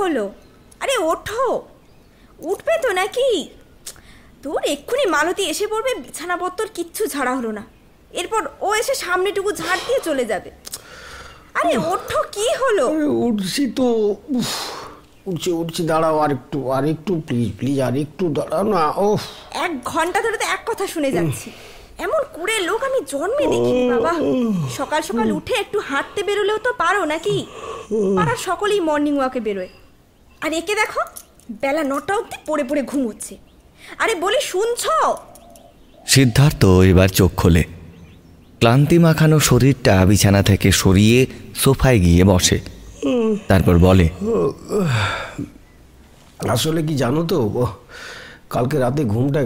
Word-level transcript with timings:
হলো? 0.00 0.24
আরে 0.82 0.94
ওঠো। 1.10 1.44
উঠবে 2.50 2.74
তো 2.84 2.88
নাকি? 3.00 3.28
তোর 4.42 4.60
এক্ষুনি 4.74 5.04
মালতী 5.14 5.42
এসে 5.52 5.66
পড়বে 5.72 5.92
বিছানাপত্তর 6.04 6.66
কিচ্ছু 6.76 7.02
ঝাড়া 7.14 7.32
হলো 7.38 7.50
না। 7.58 7.62
এরপর 8.10 8.42
ও 8.66 8.68
এসে 8.80 8.94
সামনেটুকু 9.04 9.50
ঝাড় 9.52 9.80
দিয়ে 9.86 10.00
চলে 10.08 10.24
যাবে। 10.24 10.50
আরে 11.58 11.72
ওঠো 11.92 12.20
কি 12.34 12.46
হলো? 12.62 12.84
উঠছি 13.26 13.62
তো 13.78 13.86
উফ, 14.38 14.50
উঠছি 15.26 15.50
উঠছি 15.60 15.82
দাঁড়াও 15.90 16.16
আর 16.24 16.30
একটু 16.36 16.58
আর 16.76 16.84
একটু 16.94 17.12
প্লিজ 17.28 17.48
প্লিজ 17.58 17.78
আর 17.86 17.94
একটু 18.04 18.24
দাঁড়াও 18.38 18.64
না 18.74 18.82
ও 19.04 19.08
এক 19.64 19.72
ঘণ্টা 19.84 20.18
ধরে 20.24 20.36
তো 20.42 20.46
এক 20.56 20.62
কথা 20.66 20.84
শুনে 20.86 21.10
যাচ্ছি। 21.16 21.48
এমন 22.04 22.20
কুড়ে 22.34 22.56
লোক 22.68 22.80
আমি 22.88 22.98
জন্মে 23.12 23.44
দেখিনি 23.52 23.82
বাবা। 23.92 24.12
সকাল 24.78 25.00
সকাল 25.08 25.28
উঠে 25.38 25.54
একটু 25.64 25.78
হাঁটতে 25.88 26.20
বেরোলেও 26.28 26.58
তো 26.66 26.70
পারো 26.82 27.02
নাকি? 27.12 27.36
পাড়ার 28.16 28.40
সকলেই 28.48 28.80
মর্নিং 28.88 29.14
ওয়াকে 29.18 29.40
বেরোয়। 29.46 29.70
আর 30.42 30.50
একে 30.52 30.74
দেখো 30.74 31.02
বেলা 31.62 31.82
নটা 31.84 32.12
অবধি 32.18 32.36
পড়ে 32.46 32.64
পড়ে 32.68 32.82
ঘুমোচ্ছে 32.82 33.34
আরে 33.98 34.14
বলি 34.24 34.40
শুনছ? 34.50 34.82
সিদ্ধার্থ 36.06 36.62
এবার 36.92 37.08
চোখ 37.08 37.30
খোলে। 37.36 37.62
ক্লান্তি 38.60 38.96
মাখানো 38.98 39.36
শরীরটা 39.40 39.94
বিছানা 40.06 40.40
থেকে 40.42 40.68
সরিয়ে 40.72 41.18
সোফায় 41.54 41.98
গিয়ে 41.98 42.22
বসে। 42.24 42.58
তারপর 43.48 43.74
বলে 43.78 44.06
আসলে 46.54 46.80
কি 46.82 46.94
জানো 46.94 47.20
তো 47.22 47.36
ও, 47.62 47.64
কালকে 48.50 48.76
রাতে 48.78 49.02
ঘুমটা 49.04 49.40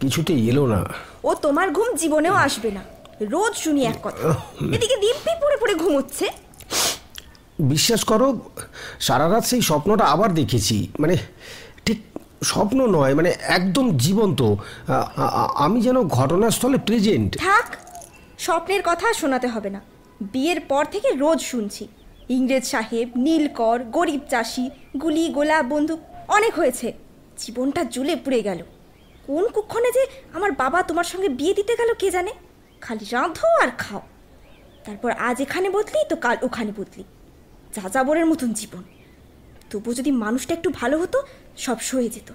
কিছুতেই 0.00 0.40
এলো 0.50 0.64
না। 0.66 0.80
ও 1.24 1.30
তোমার 1.44 1.68
ঘুম 1.76 1.88
জীবনেও 1.96 2.36
আসবে 2.46 2.70
না। 2.76 2.82
রোজ 3.32 3.52
শুনি 3.64 3.82
এক 3.84 3.98
কথা। 4.02 4.28
এদিকে 4.76 4.96
দিব্যি 5.04 5.32
পড়ে 5.42 5.56
পড়ে 5.62 5.74
ঘুমোচ্ছে 5.74 6.26
বিশ্বাস 7.72 8.02
করো, 8.10 8.28
সারা 9.06 9.26
রাত 9.32 9.44
সেই 9.50 9.62
স্বপ্নটা 9.68 10.04
আবার 10.14 10.30
দেখেছি। 10.40 10.76
মানে 11.02 11.14
ঠিক 11.86 11.98
স্বপ্ন 12.50 12.78
নয় 12.96 13.14
মানে 13.18 13.30
একদম 13.56 13.86
জীবন্ত। 14.04 14.40
আমি 15.64 15.78
যেন 15.86 15.98
ঘটনাস্থলে 16.18 16.78
প্রেজেন্ট 16.88 17.30
থাক, 17.46 17.66
স্বপ্নের 18.46 18.82
কথা 18.88 19.06
শোনাতে 19.20 19.48
হবে 19.54 19.70
না। 19.76 19.80
বিয়ের 20.32 20.60
পর 20.70 20.84
থেকে 20.94 21.08
রোজ 21.24 21.38
শুনছি। 21.52 21.84
ইংরেজ 22.36 22.64
সাহেব, 22.74 23.06
নীলকর, 23.26 23.78
গরিব 23.96 24.22
চাষি, 24.32 24.66
গুলি 25.02 25.24
গোলা 25.36 25.58
বন্দুক, 25.72 26.00
অনেক 26.36 26.52
হয়েছে। 26.60 26.88
জীবনটা 27.42 27.82
জ্বলে 27.94 28.14
পুড়ে 28.24 28.40
গেল। 28.48 28.60
কোন 29.28 29.44
কুক্ষণে 29.54 29.90
যে 29.96 30.02
আমার 30.36 30.50
বাবা 30.62 30.78
তোমার 30.88 31.06
সঙ্গে 31.12 31.28
বিয়ে 31.38 31.54
দিতে 31.58 31.74
গেল 31.80 31.90
কে 32.00 32.08
জানে? 32.16 32.32
খালি 32.82 33.04
রাঁধো 33.14 33.48
আর 33.62 33.70
খাও। 33.82 34.02
তারপর 34.86 35.10
আজ 35.28 35.36
এখানে 35.46 35.68
বদলি, 35.76 36.00
তো 36.10 36.16
কাল 36.24 36.36
ওখানে 36.46 36.70
বদলি। 36.78 37.04
যা 37.76 37.88
যাবরের 37.88 38.26
মতন 38.26 38.52
জীবন। 38.52 38.82
তবু 39.70 39.94
যদি 39.94 40.10
মানুষটা 40.10 40.54
একটু 40.54 40.70
ভালো 40.70 40.98
হতো, 40.98 41.22
সব 41.56 41.76
সয়ে 41.80 42.08
যেত। 42.08 42.32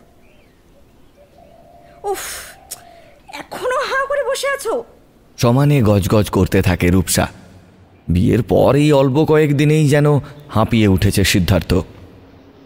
উফ, 2.06 2.20
এখনও 3.28 3.80
হাঁ 3.80 4.08
করে 4.08 4.24
বসে 4.24 4.48
আছো? 4.48 4.84
সমানে 5.38 5.82
গজগজ 5.82 6.30
করতে 6.30 6.62
থাকে 6.62 6.90
রূপসা। 6.90 7.28
বিয়ের 8.08 8.44
পর 8.44 8.76
এই 8.76 8.92
অল্প 8.92 9.26
কয়েকদিনেই 9.26 9.90
যেন 9.90 10.20
হাঁপিয়ে 10.50 10.88
উঠেছে 10.88 11.24
সিদ্ধার্থ। 11.24 11.74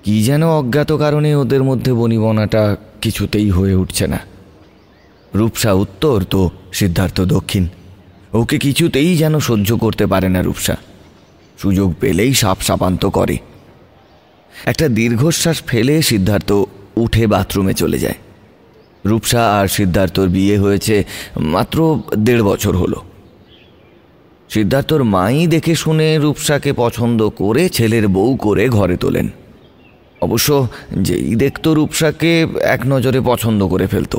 কি 0.04 0.24
যেন 0.24 0.50
অজ্ঞাত 0.50 0.92
কারণে 0.92 1.36
ওদের 1.36 1.64
মধ্যে 1.64 1.94
বনিবনাটা 1.94 2.78
কিছুতেই 3.02 3.50
হয়ে 3.50 3.76
উঠছে 3.76 4.08
না। 4.08 4.20
রূপসা 5.36 5.74
উত্তর 5.74 6.24
তো 6.30 6.50
সিদ্ধার্থ 6.74 7.22
দক্ষিণ। 7.22 7.68
ওকে 8.34 8.60
কিছুতেই 8.60 9.18
যেন 9.18 9.40
সহ্য 9.40 9.78
করতে 9.78 10.06
পারে 10.06 10.30
না 10.30 10.42
রূপসা। 10.42 10.78
সুযোগ 11.62 11.94
পেলেই 12.00 12.34
সাপ 12.34 12.60
সাপান্ত 12.62 13.06
করে। 13.06 13.38
একটা 14.66 14.88
দীর্ঘশ্বাস 14.90 15.64
ফেলে 15.68 16.02
সিদ্ধার্থ 16.02 16.52
উঠে 16.96 17.28
বাথরুমে 17.28 17.74
চলে 17.74 18.00
যায়। 18.00 18.14
রূপসা 19.06 19.60
আর 19.60 19.68
সিদ্ধার্থর 19.68 20.28
বিয়ে 20.28 20.58
হয়েছে 20.58 21.04
মাত্র 21.38 22.02
দেড় 22.18 22.44
বছর 22.44 22.76
হলো। 22.76 23.02
সিদ্ধার্থর 24.50 25.04
মাই 25.04 25.48
দেখে 25.48 25.76
শুনে 25.76 26.18
রূপসাকে 26.18 26.74
পছন্দ 26.74 27.30
করে 27.30 27.70
ছেলের 27.70 28.08
বউ 28.08 28.36
করে 28.36 28.70
ঘরে 28.70 28.98
তোলেন। 28.98 29.28
অবশ্য 30.22 30.68
যেই 30.98 31.36
দেখত 31.36 31.68
রূপসাকে, 31.68 32.48
এক 32.62 32.82
নজরে 32.88 33.22
পছন্দ 33.26 33.68
করে 33.68 33.88
ফেলত। 33.88 34.18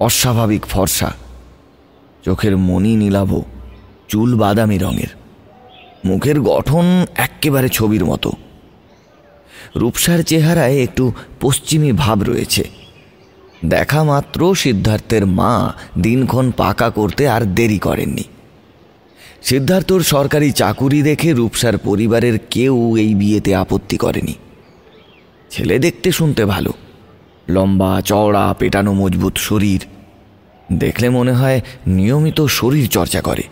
অস্বাভাবিক 0.00 0.66
ফর্সা। 0.66 1.10
চোখের 2.24 2.56
মনি 2.56 2.96
নীলাভ, 2.96 3.40
চুল 4.08 4.30
বাদামি 4.34 4.78
রঙের। 4.78 5.21
মুখের 6.04 6.40
গঠন 6.40 7.06
এক্কেবারে 7.16 7.68
ছবির 7.68 8.04
মতো। 8.04 8.32
রূপসার 9.76 10.22
চেহারায় 10.22 10.82
একটু 10.82 11.12
পশ্চিমী 11.40 11.92
ভাব 11.92 12.22
রয়েছে। 12.22 12.64
দেখা 13.64 14.04
মাত্র 14.04 14.54
সিদ্ধার্থের 14.54 15.26
মা 15.26 15.72
দিনক্ষণ 16.00 16.50
পাকা 16.50 16.90
করতে 16.90 17.28
আর 17.28 17.54
দেরি 17.54 17.78
করেননি। 17.78 18.24
সিদ্ধার্থর 19.42 20.00
সরকারি 20.00 20.52
চাকুরি 20.52 21.02
দেখে 21.02 21.32
রূপসার 21.32 21.78
পরিবারের 21.78 22.38
কেউ 22.50 22.96
এই 22.96 23.14
বিয়েতে 23.14 23.54
আপত্তি 23.54 23.96
করেনি। 23.96 24.34
ছেলে 25.50 25.78
দেখতে 25.78 26.12
শুনতে 26.12 26.44
ভালো। 26.44 26.72
লম্বা, 27.48 28.00
চওড়া, 28.00 28.54
পেটানো, 28.58 28.92
মজবুত 28.92 29.36
শরীর। 29.36 29.84
দেখলে 30.72 31.08
মনে 31.08 31.32
হয় 31.32 31.60
নিয়মিত 31.86 32.40
শরীর 32.40 32.88
চর্চা 32.88 33.20
করে। 33.20 33.42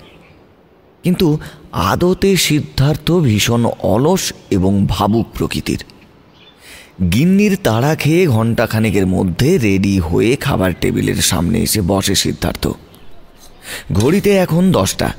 কিন্তু 1.02 1.38
আদতে 1.72 2.36
সিদ্ধার্থ 2.36 3.12
ভীষণ 3.12 3.70
অলস 3.82 4.32
এবং 4.50 4.86
ভাবুক 4.86 5.26
প্রকৃতির। 5.34 5.84
গিন্নির 7.12 7.58
তাড়া 7.64 7.94
খেয়ে 7.94 8.26
ঘণ্টাখানেকের 8.26 9.06
মধ্যে 9.06 9.58
রেডি 9.58 9.98
হয়ে 9.98 10.36
খাবার 10.36 10.72
টেবিলের 10.80 11.14
সামনে 11.14 11.58
এসে 11.58 11.80
বসে 11.80 12.14
সিদ্ধার্থ। 12.14 12.68
ঘড়িতে 13.92 14.30
এখন 14.36 14.72
দশটা। 14.72 15.12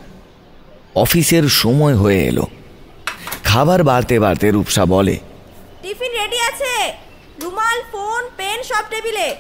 অফিসের 0.96 1.50
সময় 1.50 1.96
হয়ে 1.96 2.26
এলো। 2.26 2.48
খাবার 3.44 3.84
বাড়তে 3.84 4.20
বাড়তে 4.20 4.52
রূপসা 4.52 4.86
বলে, 4.86 5.20
টিফিন 5.82 6.12
রেডি 6.12 6.40
আছে। 6.40 6.94
রুমাল, 7.42 7.82
ফোন, 7.92 8.30
পেন 8.38 8.64
সব 8.64 8.84
টেবিলে। 8.90 9.36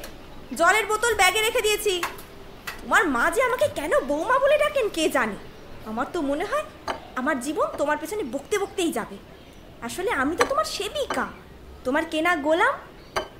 জলের 0.58 0.86
বোতল 0.86 1.16
ব্যাগে 1.16 1.42
রেখে 1.42 1.62
দিয়েছি। 1.62 2.04
তোমার 2.82 3.08
মা 3.08 3.32
যে 3.36 3.42
আমাকে 3.42 3.68
কেন 3.76 4.00
বৌমা 4.08 4.40
বলে 4.40 4.58
ডাকেন 4.58 4.90
কে 4.94 5.10
জানে? 5.10 5.51
আমার 5.86 6.06
তো 6.14 6.22
মনে 6.22 6.46
হয় 6.46 6.64
আমার 7.16 7.40
জীবন 7.40 7.66
তোমার 7.78 7.98
পেছনে 7.98 8.24
বকতে 8.24 8.60
বকতেই 8.60 8.92
যাবে। 8.92 9.18
আসলে 9.82 10.12
আমি 10.12 10.36
তো 10.36 10.46
তোমার 10.46 10.66
সেবিকা। 10.66 11.28
তোমার 11.84 12.06
কেনা 12.06 12.36
গোলাম, 12.36 12.74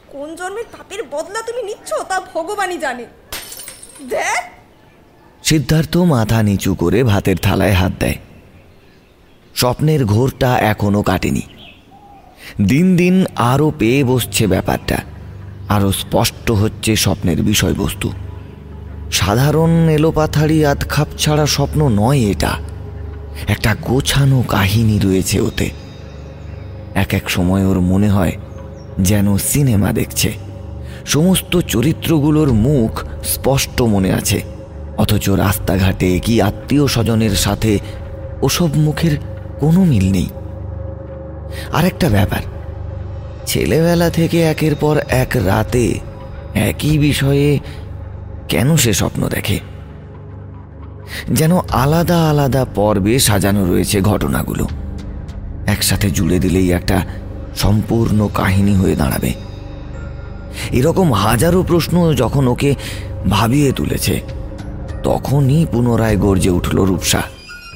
কোন 0.08 0.36
জন্মের 0.36 0.64
পাপের 0.78 1.04
বদলা 1.04 1.42
তুমি 1.42 1.64
নিচ্ছ 1.64 1.94
তা 1.94 2.20
ভগবানই 2.34 2.78
জানে। 2.78 3.06
দেখ! 4.10 4.44
সিদ্ধার্থ 5.44 5.98
মাথা 5.98 6.44
নিচু 6.44 6.76
করে 6.76 7.04
ভাতের 7.04 7.38
থালায় 7.38 7.74
হাত 7.74 7.92
দেয়। 8.00 8.16
স্বপ্নের 9.56 10.06
ঘোরটা 10.06 10.60
এখনও 10.60 11.02
কাটেনি। 11.02 11.42
দিন 12.68 12.96
দিন 12.96 13.26
আরও 13.36 13.72
পেয়ে 13.80 14.04
বসছে 14.04 14.48
ব্যাপারটা। 14.48 14.98
আরও 15.70 15.92
স্পষ্ট 15.92 16.52
হচ্ছে 16.52 16.96
স্বপ্নের 16.96 17.44
বিষয়বস্তু। 17.44 18.12
সাধারণ 19.12 19.72
এলোপাথারি 19.90 20.66
আধখাপ 20.66 21.08
ছাড়া 21.18 21.46
স্বপ্ন 21.46 21.90
নয় 21.90 22.20
এটা। 22.20 22.52
একটা 23.48 23.76
গোছানো 23.82 24.44
কাহিনী 24.48 25.00
রয়েছে 25.00 25.42
ওতে। 25.42 25.70
এক 26.96 27.14
এক 27.14 27.30
সময় 27.30 27.66
ওর 27.66 27.80
মনে 27.82 28.10
হয় 28.10 28.32
যেন 29.00 29.38
সিনেমা 29.38 29.92
দেখছে। 29.92 30.34
সমস্ত 31.06 31.60
চরিত্রগুলোর 31.68 32.54
মুখ 32.54 33.04
স্পষ্ট 33.24 33.82
মনে 33.82 34.14
আছে, 34.14 34.42
অথচ 34.98 35.30
রাস্তাঘাটে 35.30 36.20
কি 36.20 36.42
আত্মীয় 36.42 36.88
স্বজনের 36.88 37.36
সাথে 37.36 37.80
ওসব 38.42 38.70
মুখের 38.76 39.18
কোনো 39.60 39.84
মিল 39.84 40.12
নেই। 40.12 40.30
আর 41.74 41.86
একটা 41.86 42.10
ব্যাপার, 42.10 42.44
ছেলেবেলা 43.46 44.10
থেকে 44.10 44.42
একের 44.42 44.76
পর 44.76 44.96
এক 45.10 45.32
রাতে 45.46 46.00
একই 46.56 46.98
বিষয়ে 46.98 47.60
কেন 48.52 48.76
সে 48.76 48.94
স্বপ্ন 48.94 49.30
দেখে? 49.30 49.60
যেন 51.30 51.58
আলাদা 51.58 52.30
আলাদা 52.30 52.66
পর্বে 52.76 53.20
সাজানো 53.20 53.66
রয়েছে 53.66 54.02
ঘটনাগুলো। 54.02 54.68
একসাথে 55.68 56.12
জুড়ে 56.12 56.40
দিলেই 56.40 56.72
একটা 56.72 56.98
সম্পূর্ণ 57.56 58.30
কাহিনী 58.34 58.76
হয়ে 58.76 58.96
দাঁড়াবে। 58.96 59.34
এরকম 60.72 61.14
হাজারো 61.14 61.64
প্রশ্ন 61.64 62.14
যখন 62.14 62.48
ওকে 62.48 62.76
ভাবিয়ে 63.30 63.72
তুলেছে, 63.72 64.22
তখনই 65.04 65.66
পুনরায় 65.72 66.18
গর্জে 66.18 66.50
উঠল 66.50 66.78
রূপসা। 66.82 67.22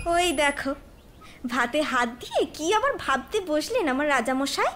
ওই 0.06 0.32
দেখো, 0.32 0.72
ভাতে 1.50 1.82
হাত 1.82 2.10
দিয়ে 2.22 2.42
কি 2.54 2.74
আবার 2.74 2.94
ভাবতে 3.08 3.38
বসলেন 3.48 3.88
আমার 3.88 4.08
রাজামশাই? 4.10 4.72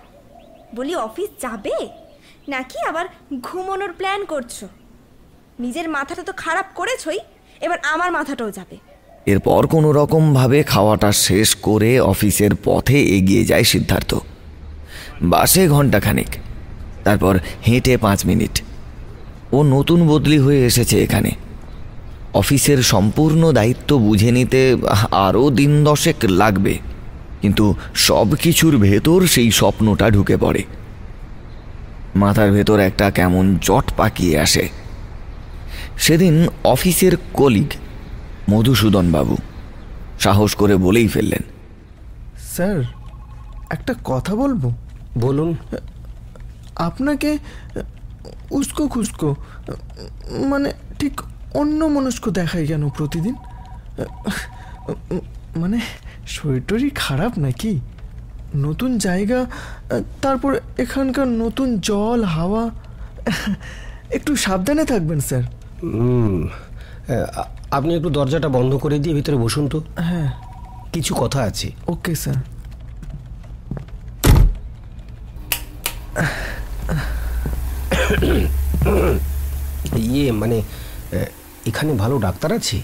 বলি, 0.75 0.95
অফিস 0.95 1.29
যাবে? 1.41 1.75
নাকি 2.49 2.77
আবার 2.89 3.05
ঘুমানোর 3.41 3.91
প্ল্যান 3.93 4.25
করছ? 4.25 4.63
নিজের 5.63 5.87
মাথাটা 5.95 6.23
তো 6.29 6.33
খারাপ 6.43 6.67
করেছই, 6.79 7.19
এবার 7.65 7.79
আমার 7.93 8.09
মাথাটাও 8.17 8.51
যাবে। 8.57 8.75
এরপর 9.31 9.61
কোনো 9.73 9.89
রকমভাবে 9.99 10.57
খাওয়াটা 10.63 11.09
শেষ 11.27 11.49
করে 11.67 11.91
অফিসের 12.11 12.53
পথে 12.65 12.97
এগিয়ে 13.17 13.43
যায় 13.45 13.65
সিদ্ধার্থ। 13.73 14.11
বাসে 15.31 15.63
ঘন্টাখানেক 15.67 16.29
তারপর 17.05 17.33
হেঁটে 17.67 17.93
পাঁচ 18.05 18.19
মিনিট। 18.29 18.55
ও 19.55 19.57
নতুন 19.75 19.99
বদলি 20.11 20.37
হয়ে 20.45 20.61
এসেছে 20.65 20.95
এখানে। 21.05 21.31
অফিসের 22.41 22.79
সম্পূর্ণ 22.93 23.41
দায়িত্ব 23.51 23.89
বুঝে 24.07 24.31
নিতে 24.37 24.61
আরও 25.27 25.43
দিন 25.59 25.71
দশেক 25.89 26.17
লাগবে, 26.41 26.73
কিন্তু 27.41 27.65
সব 28.07 28.27
কিছুর 28.43 28.73
ভেতর 28.87 29.19
সেই 29.33 29.49
স্বপ্নটা 29.59 30.05
ঢুকে 30.15 30.35
পড়ে। 30.37 30.61
মাথার 32.21 32.49
ভেতর 32.57 32.77
একটা 32.79 33.05
কেমন 33.17 33.45
জট 33.67 33.87
পাকিয়ে 33.97 34.35
আসে। 34.45 34.65
সেদিন 35.99 36.35
অফিসের 36.63 37.13
কলিগ 37.33 37.69
মধুসূদন 38.51 39.11
বাবু 39.11 39.35
সাহস 40.19 40.55
করে 40.55 40.75
বলেই 40.77 41.07
ফেললেন 41.07 41.43
স্যার 42.55 42.79
একটা 43.69 43.93
কথা 44.03 44.35
বলব? 44.35 44.63
বলুন। 45.17 45.55
আপনাকে 46.75 47.37
উস্কো 48.51 48.87
খুস্কো 48.87 49.35
মানে 50.51 50.69
ঠিক 50.99 51.21
অন্য 51.53 51.85
মনস্ক 51.85 52.29
দেখায় 52.29 52.65
কেন 52.65 52.89
প্রতিদিন? 52.89 53.35
মানে 55.55 55.79
শরীর 56.27 56.91
খারাপ 56.95 57.39
নাকি? 57.39 57.79
নতুন 58.55 58.97
জায়গা 58.97 59.39
তারপর 60.21 60.51
এখানকার 60.77 61.27
নতুন 61.43 61.67
জল 61.79 62.23
হাওয়া 62.23 62.63
একটু 64.17 64.31
সাবধানে 64.35 64.83
থাকবেন 64.85 65.19
স্যার। 65.19 65.43
আপনি 67.71 67.91
একটু 67.95 68.09
দরজাটা 68.09 68.49
বন্ধ 68.49 68.71
করে 68.75 68.99
দিয়ে 68.99 69.15
ভিতরে 69.15 69.37
বসুন 69.37 69.67
তো। 69.67 69.77
হ্যাঁ। 69.97 70.29
কিছু 70.93 71.15
কথা 71.15 71.39
আছে। 71.41 71.67
Okay 71.87 72.13
sir. 72.15 72.37
ইয়ে 79.95 80.31
মানে 80.31 80.57
এখানে 81.65 81.93
ভালো 81.93 82.15
ডাক্তার 82.17 82.51
আছে? 82.53 82.77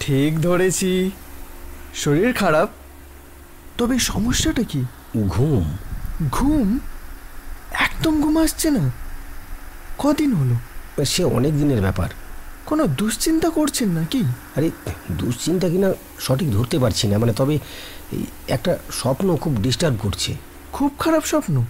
ঠিক 0.00 0.32
ধরেছি। 0.40 1.10
শরীর 1.94 2.30
খারাপ। 2.32 2.68
তবে 3.78 3.98
সমস্যাটা 3.98 4.62
কি? 4.62 4.80
ঘুম। 5.34 5.64
ঘুম? 6.32 6.78
একদম 7.86 8.14
ঘুম 8.22 8.36
আসছে 8.44 8.68
না। 8.70 8.84
কদিন 9.98 10.30
হলো? 10.34 10.56
সে 11.04 11.24
অনেক 11.24 11.58
দিনের 11.58 11.80
ব্যাপার। 11.80 12.08
কোনো 12.66 12.86
দুশ্চিন্তা 12.86 13.48
করছেন 13.50 13.88
নাকি? 13.88 14.22
আরে 14.56 14.70
দুশ্চিন্তা 15.12 15.68
কিনা 15.68 15.92
সঠিক 16.20 16.52
ধরতে 16.52 16.78
পারছি 16.78 17.08
না 17.08 17.18
মানে 17.18 17.32
তবে 17.32 17.58
একটা 18.48 18.78
স্বপ্ন 18.92 19.36
খুব 19.36 19.56
ডিস্টার্ব 19.62 19.96
করছে। 20.00 20.36
খুব 20.72 20.92
খারাপ 20.98 21.24
স্বপ্ন? 21.24 21.64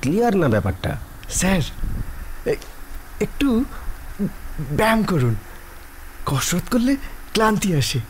ক্লিয়ার 0.00 0.36
না 0.36 0.48
ব্যাপারটা? 0.48 0.96
স্যার 1.30 1.60
একটু 3.20 3.64
ব্যায়াম 4.70 5.02
করুন। 5.02 5.34
কসরত 6.26 6.72
করলে 6.72 6.96
ক্লান্তি 7.32 7.76
আসে। 7.76 8.00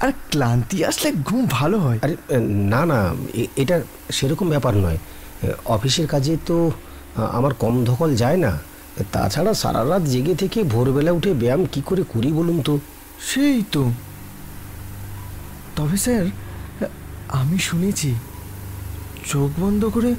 আর 0.00 0.12
ক্লান্তি 0.30 0.84
আসলে 0.84 1.12
ঘুম 1.12 1.46
ভালো 1.50 1.78
হয়। 1.78 1.98
আরে 2.02 2.16
না 2.46 2.86
না 2.86 3.14
এটা 3.56 3.80
সেরকম 4.10 4.48
ব্যাপার 4.48 4.76
নয়। 4.76 4.98
অফিসের 5.64 6.06
কাজে 6.06 6.36
তো 6.46 6.70
আমার 7.16 7.54
কম 7.54 7.84
ধকল 7.84 8.16
যায় 8.16 8.36
না। 8.36 8.58
তাছাড়া 9.12 9.54
সারা 9.54 9.88
রাত 9.88 10.02
জেগে 10.02 10.34
থেকে 10.34 10.62
ভোরবেলা 10.62 11.12
উঠে 11.12 11.32
ব্যায়াম 11.32 11.66
কি 11.72 11.82
করে 11.86 12.02
করি 12.08 12.32
বলুন 12.32 12.62
তো? 12.62 12.78
সেই 13.20 13.62
তো। 13.72 13.90
তবে 15.76 15.96
স্যার 15.96 16.26
আমি 17.28 17.58
শুনেছি 17.58 18.14
চোখ 19.26 19.60
বন্ধ 19.60 19.84
করে 19.84 20.10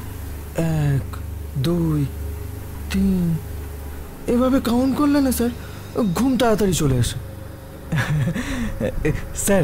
এক 0.57 1.15
দুই 1.57 2.05
তিন 2.91 3.37
এভাবে 4.27 4.61
কাউন্ট 4.61 4.97
করলে 4.97 5.21
না 5.21 5.31
স্যার 5.31 5.49
ঘুম 6.15 6.37
তাড়াতাড়ি 6.37 6.73
চলে 6.73 6.99
আসে। 6.99 7.17
স্যার 9.35 9.63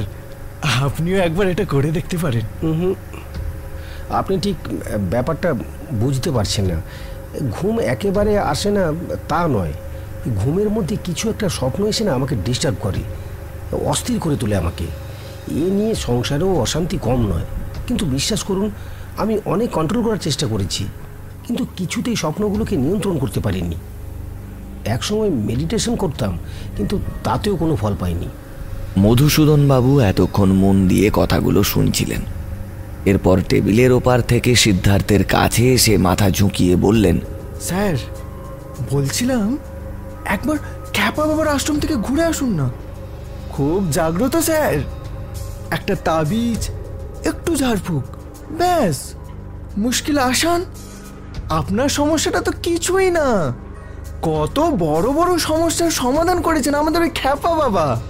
আপনিও 0.64 1.18
একবার 1.18 1.48
এটা 1.48 1.66
করে 1.66 1.92
দেখতে 1.92 2.18
পারেন। 2.18 2.42
হুম। 2.64 2.94
আপনি 4.10 4.40
ঠিক 4.40 4.56
ব্যাপারটা 5.10 5.54
বুঝতে 5.94 6.32
পারছেন 6.32 6.66
না। 6.66 6.82
ঘুম 7.52 7.80
একেবারে 7.80 8.40
আসে 8.40 8.72
না, 8.72 8.94
তা 9.28 9.48
নয়। 9.48 9.74
ঘুমের 10.36 10.70
মধ্যে 10.70 10.98
কিছু 11.04 11.30
একটা 11.30 11.50
স্বপ্ন 11.50 11.86
এসে 11.86 12.04
না 12.04 12.14
আমাকে 12.14 12.36
ডিস্টার্ব 12.46 12.76
করে, 12.80 13.02
অস্থির 13.86 14.20
করে 14.20 14.36
তোলে 14.36 14.56
আমাকে। 14.56 14.84
এ 15.48 15.70
নিয়ে 15.72 15.96
সংসারেও 15.96 16.60
অশান্তি 16.60 16.98
কম 16.98 17.20
নয়। 17.22 17.46
কিন্তু 17.88 18.06
বিশ্বাস 18.06 18.44
করুন, 18.44 18.72
আমি 19.18 19.40
অনেক 19.46 19.72
কন্ট্রোল 19.72 20.04
করার 20.04 20.18
চেষ্টা 20.18 20.48
করেছি, 20.48 20.86
কিন্তু 21.48 21.66
কিছুতেই 21.76 22.16
স্বপ্নগুলোকে 22.16 22.78
নিয়ন্ত্রণ 22.78 23.18
করতে 23.18 23.40
পারিনি। 23.40 23.76
একসময় 24.86 25.30
মেডিটেশন 25.30 25.96
করতাম, 25.96 26.38
কিন্তু 26.78 27.00
তাতেও 27.24 27.56
কোনো 27.56 27.76
ফল 27.76 27.96
পাইনি। 28.00 28.28
মধুসূদন 29.00 29.68
বাবু 29.68 30.00
এতক্ষণ 30.00 30.52
মন 30.52 30.88
দিয়ে 30.88 31.10
কথাগুলো 31.14 31.64
শুনছিলেন। 31.64 32.22
এরপর 33.06 33.42
টেবিলের 33.50 33.92
ওপার 33.92 34.22
থেকে 34.22 34.56
সিদ্ধার্থের 34.56 35.24
কাছে 35.24 35.74
এসে 35.74 35.98
মাথা 35.98 36.30
ঝুঁকিয়ে 36.30 36.76
বললেন 36.76 37.20
স্যার 37.62 37.96
বলছিলাম 38.92 39.58
একবার 40.26 40.58
খ্যাপা 40.94 41.26
বাবার 41.26 41.48
আশ্রম 41.48 41.80
থেকে 41.80 41.96
ঘুরে 41.96 42.24
আসুন 42.24 42.50
না। 42.50 42.70
খুব 43.50 43.92
জাগ্রত 43.92 44.36
স্যার। 44.36 44.74
একটা 45.72 45.96
তাবিজ 45.96 46.70
একটু 47.28 47.56
ঝাড়ফুঁক 47.56 48.04
ব্যাস। 48.52 49.14
মুশকিল 49.78 50.18
আসান 50.18 50.66
আপনার 51.50 51.90
সমস্যাটা 51.90 52.42
তো 52.42 52.52
কিছুই 52.64 53.12
না। 53.12 53.54
কত 54.22 54.60
বড় 54.60 55.12
বড় 55.12 55.38
সমস্যার 55.38 55.92
সমাধান 55.92 56.42
করেছেন 56.42 56.76
আমাদের 56.76 57.02
ওই 57.02 57.10
খ্যাপা 57.10 57.56
বাবা। 57.56 58.02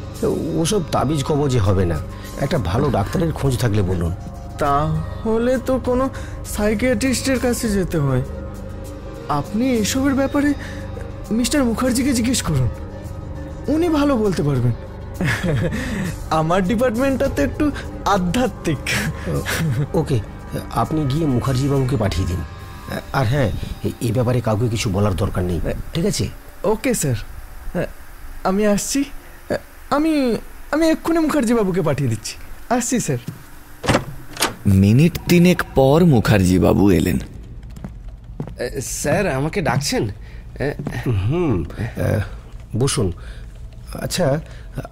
ওসব 0.60 0.82
তাবিজ 0.92 1.24
কবজে 1.24 1.60
হবে 1.60 1.86
না। 1.86 1.98
একটা 2.42 2.58
ভালো 2.58 2.90
ডাক্তারের 2.90 3.32
খোঁজ 3.32 3.58
থাকলে 3.58 3.82
বলুন। 3.82 4.12
তাহলে 4.60 5.58
তো 5.66 5.80
কোনো 5.80 6.10
সাইকিয়াট্রিস্টের 6.46 7.40
কাছে 7.40 7.70
যেতে 7.70 7.98
হয়। 7.98 8.22
আপনি 9.30 9.74
এসবের 9.74 10.14
ব্যাপারে 10.14 10.54
মিস্টার 11.32 11.64
মুখার্জিকে 11.64 12.14
জিজ্ঞেস 12.14 12.42
করুন। 12.42 12.70
উনি 13.68 13.90
ভালো 13.90 14.18
বলতে 14.18 14.44
পারবেন। 14.44 14.72
আমার 16.30 16.64
ডিপার্টমেন্টটা 16.64 17.30
তো 17.36 17.42
একটু 17.42 17.72
আধ্যাত্মিক। 18.06 18.78
ওকে 19.94 20.20
আপনি 20.76 21.06
গিয়ে 21.06 21.26
মুখার্জি 21.26 21.70
বাবুকে 21.70 21.98
পাঠিয়ে 21.98 22.28
দিন। 22.28 22.38
আর 23.14 23.26
হ্যাঁ 23.26 23.52
এ- 23.84 23.92
এই 24.02 24.12
ব্যাপারে 24.12 24.42
কাউকে 24.42 24.70
কিছু 24.70 24.90
বলার 24.90 25.16
দরকার 25.16 25.44
নেই। 25.44 25.60
ঠিক 25.94 26.06
আছে? 26.06 26.28
Okay 26.64 26.94
sir. 26.94 27.16
আমি 28.44 28.68
আসছি। 28.68 29.04
আমি 29.90 30.38
আমি 30.72 30.90
এক্ষুনি 30.90 31.20
মুখার্জি 31.20 31.54
বাবুকে 31.54 31.82
পাঠিয়ে 31.82 32.10
দিচ্ছি। 32.10 32.36
আসছি 32.70 33.00
স্যার। 33.00 33.18
মিনিট 34.68 35.20
তিনেক 35.30 35.64
পর 35.76 36.06
মুখার্জি 36.06 36.60
বাবু 36.60 36.92
এলেন। 36.92 37.18
স্যার 38.82 39.28
আমাকে 39.30 39.62
ডাকছেন? 39.62 40.10
হুম 41.08 41.66
বসুন। 42.80 43.12
আচ্ছা 43.94 44.40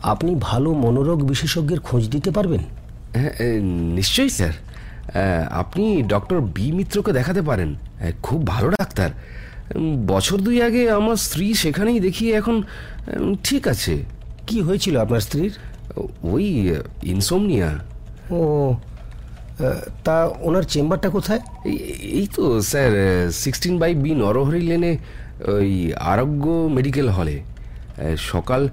আপনি 0.01 0.35
ভালো 0.39 0.73
মনোরোগ 0.73 1.23
বিশেষজ্ঞের 1.23 1.79
খোঁজ 1.79 2.09
দিতে 2.09 2.31
পারবেন? 2.31 2.63
হ্যাঁ, 3.15 3.61
নিশ্চয়ই 3.95 4.29
স্যার। 4.29 4.53
আপনি 5.51 6.03
ডক্টর 6.03 6.39
বি 6.41 6.71
মিত্রকে 6.71 7.11
দেখাতে 7.13 7.41
পারেন। 7.41 7.75
খুব 8.23 8.47
ভালো 8.47 8.69
ডাক্তার। 8.69 9.09
বছর 10.07 10.37
দুই 10.37 10.61
আগে 10.61 10.91
আমার 10.91 11.15
স্ত্রী 11.15 11.53
সেখানেই 11.53 11.99
দেখিয়ে 11.99 12.33
এখন 12.33 12.63
ঠিক 13.43 13.67
আছে। 13.67 14.03
কি 14.47 14.61
হয়েছিল 14.61 14.99
আপনার 14.99 15.19
স্ত্রীর? 15.19 15.53
ওই 16.23 16.75
ইনসোমনিয়া 17.03 17.69
ও 18.31 18.41
তা 20.03 20.29
ওনার 20.39 20.63
চেম্বারটা 20.63 21.09
কোথায়? 21.09 21.39
এই 22.19 22.27
তো 22.35 22.61
sir 22.61 22.91
sixteen 23.31 23.79
by 23.79 23.95
B 23.95 24.11
Narahari 24.11 24.61
লেনে 24.61 24.97
ওই 25.47 25.93
আরোগ্য 25.93 26.45
মেডিকেল 26.49 27.09
হলে। 27.09 27.35
সকাল 28.17 28.69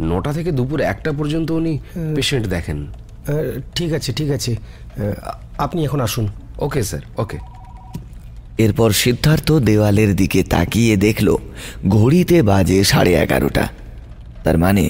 নটা 0.00 0.32
থেকে 0.32 0.52
দুপুর 0.52 0.80
একটা 0.80 1.12
পর্যন্ত 1.12 1.50
উনি 1.50 1.78
পেশেন্ট 2.16 2.46
দেখেন। 2.46 2.86
ঠিক 3.74 3.92
আছে 3.92 4.12
ঠিক 4.12 4.30
আছে। 4.30 4.56
আপনি 5.58 5.84
এখন 5.84 6.00
আসুন। 6.00 6.28
Okay 6.58 6.82
sir 6.82 7.00
okay. 7.16 7.38
এরপর 8.58 8.90
সিদ্ধার্থ 8.90 9.52
দেওয়ালের 9.52 10.16
দিকে 10.16 10.42
তাকিয়ে 10.42 10.96
দেখল 10.96 11.36
ঘড়িতে 11.88 12.42
বাজে 12.42 12.84
সাড়ে 12.84 13.14
এগারোটা। 13.14 13.68
তার 14.44 14.58
মানে 14.58 14.88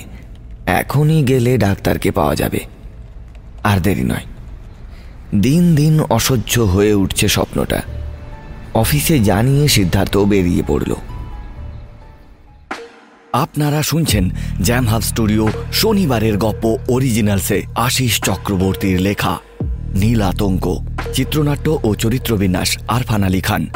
এখনই 0.67 1.25
গেলে 1.25 1.59
ডাক্তারকে 1.59 2.11
পাওয়া 2.11 2.35
যাবে। 2.35 2.61
আর 3.65 3.81
দেরি 3.81 4.03
নয়। 4.03 4.25
দিন 5.35 5.75
দিন 5.75 6.01
অসহ্য 6.01 6.61
হয়ে 6.61 6.95
উঠছে 6.95 7.29
স্বপ্নটা। 7.29 7.83
অফিসে 8.75 9.19
জানিয়ে 9.19 9.69
সিদ্ধার্থ 9.69 10.17
বেরিয়ে 10.17 10.63
পড়ল। 10.67 10.95
আপনারা 13.33 13.83
শুনছেন 13.83 14.31
জ্যাম 14.63 14.87
হাব 14.87 15.01
স্টুডিও 15.01 15.49
শনিবারের 15.73 16.39
গপ্প 16.39 16.77
অরিজিনালসে 16.89 17.63
আশিস 17.75 18.21
চক্রবর্তীর 18.21 19.01
লেখা। 19.01 19.39
নীল 19.95 20.23
আতঙ্ক, 20.23 20.79
চিত্রনাট্য 21.13 21.79
ও 21.85 21.95
চরিত্রবিন্যাস 21.95 22.79
আরফান 22.89 23.23
আলী 23.23 23.41
খান। 23.41 23.67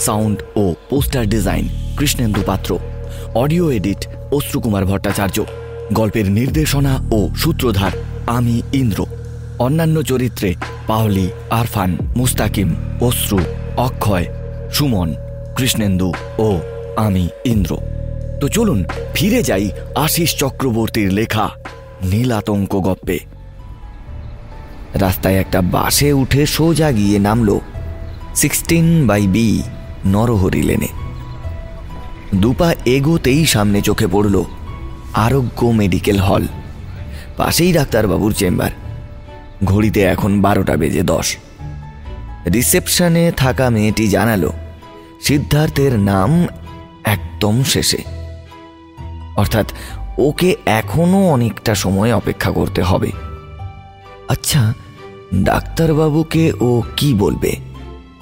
sound 0.00 0.42
oh 0.56 0.74
poster 0.90 1.28
design, 1.28 1.68
Krishnendu 1.96 2.42
Patra. 2.46 2.78
Audio 3.34 3.70
edit, 3.70 4.08
Ashrukumar 4.32 4.84
Bhattacharya. 4.84 5.44
গল্পের 5.92 6.30
নির্দেশনা 6.30 6.98
ও 7.10 7.28
সূত্রধার, 7.36 7.90
আমি 8.26 8.62
ইন্দ্র। 8.72 9.06
অন্যান্য 9.58 10.02
চরিত্রে 10.02 10.54
পাওলি, 10.86 11.30
আরফান, 11.50 11.96
মুস্তাকিম, 12.16 12.74
অশ্রু, 13.00 13.38
অক্ষয়, 13.76 14.26
সুমন, 14.72 15.14
কৃষ্ণেন্দু 15.56 16.12
ও 16.38 16.58
আমি, 16.96 17.28
ইন্দ্র। 17.44 17.76
তো 18.40 18.48
চলুন 18.48 18.84
ফিরে 19.14 19.42
যাই 19.42 19.70
আশিস 19.94 20.34
চক্রবর্তীর 20.34 21.12
লেখা 21.12 21.50
নীলাতঙ্ক 22.04 22.76
গপ্পে। 22.76 23.18
রাস্তায় 24.94 25.34
একটা 25.34 25.60
বাসে 25.62 26.12
উঠে 26.12 26.46
সোজা 26.46 26.92
গিয়ে 26.92 27.18
নামল 27.18 27.58
সিক্সটিন 28.34 29.06
বাই 29.06 29.26
বি 29.26 29.62
নরহরি 30.06 30.62
লেনে। 30.62 30.88
দুপা 32.34 32.74
এগোতেই 32.84 33.46
সামনে 33.46 33.80
চোখে 33.80 34.06
পড়ল 34.06 34.44
আরোগ্য 35.14 35.66
মেডিকেল 35.66 36.18
হল। 36.18 36.46
পাশেই 37.36 37.72
ডাক্তারবাবুর 37.72 38.32
চেম্বার। 38.32 38.70
ঘড়িতে 39.64 40.02
এখন 40.02 40.40
বারোটা 40.40 40.76
বেজে 40.76 41.02
দশ। 41.02 41.36
রিসেপশনে 42.54 43.32
থাকা 43.36 43.70
মেয়েটি 43.70 44.08
জানালো, 44.08 44.52
সিদ্ধার্থের 45.20 45.98
নাম 45.98 46.46
একদম 47.04 47.62
শেষে। 47.62 47.98
অর্থাৎ 49.36 49.72
ওকে 50.18 50.56
এখনও 50.66 51.30
অনেকটা 51.30 51.74
সময় 51.74 52.14
অপেক্ষা 52.14 52.50
করতে 52.50 52.82
হবে। 52.82 53.12
আচ্ছা 54.28 54.74
ডাক্তারবাবুকে 55.34 56.52
ও 56.60 56.82
কি 56.96 57.14
বলবে? 57.14 57.56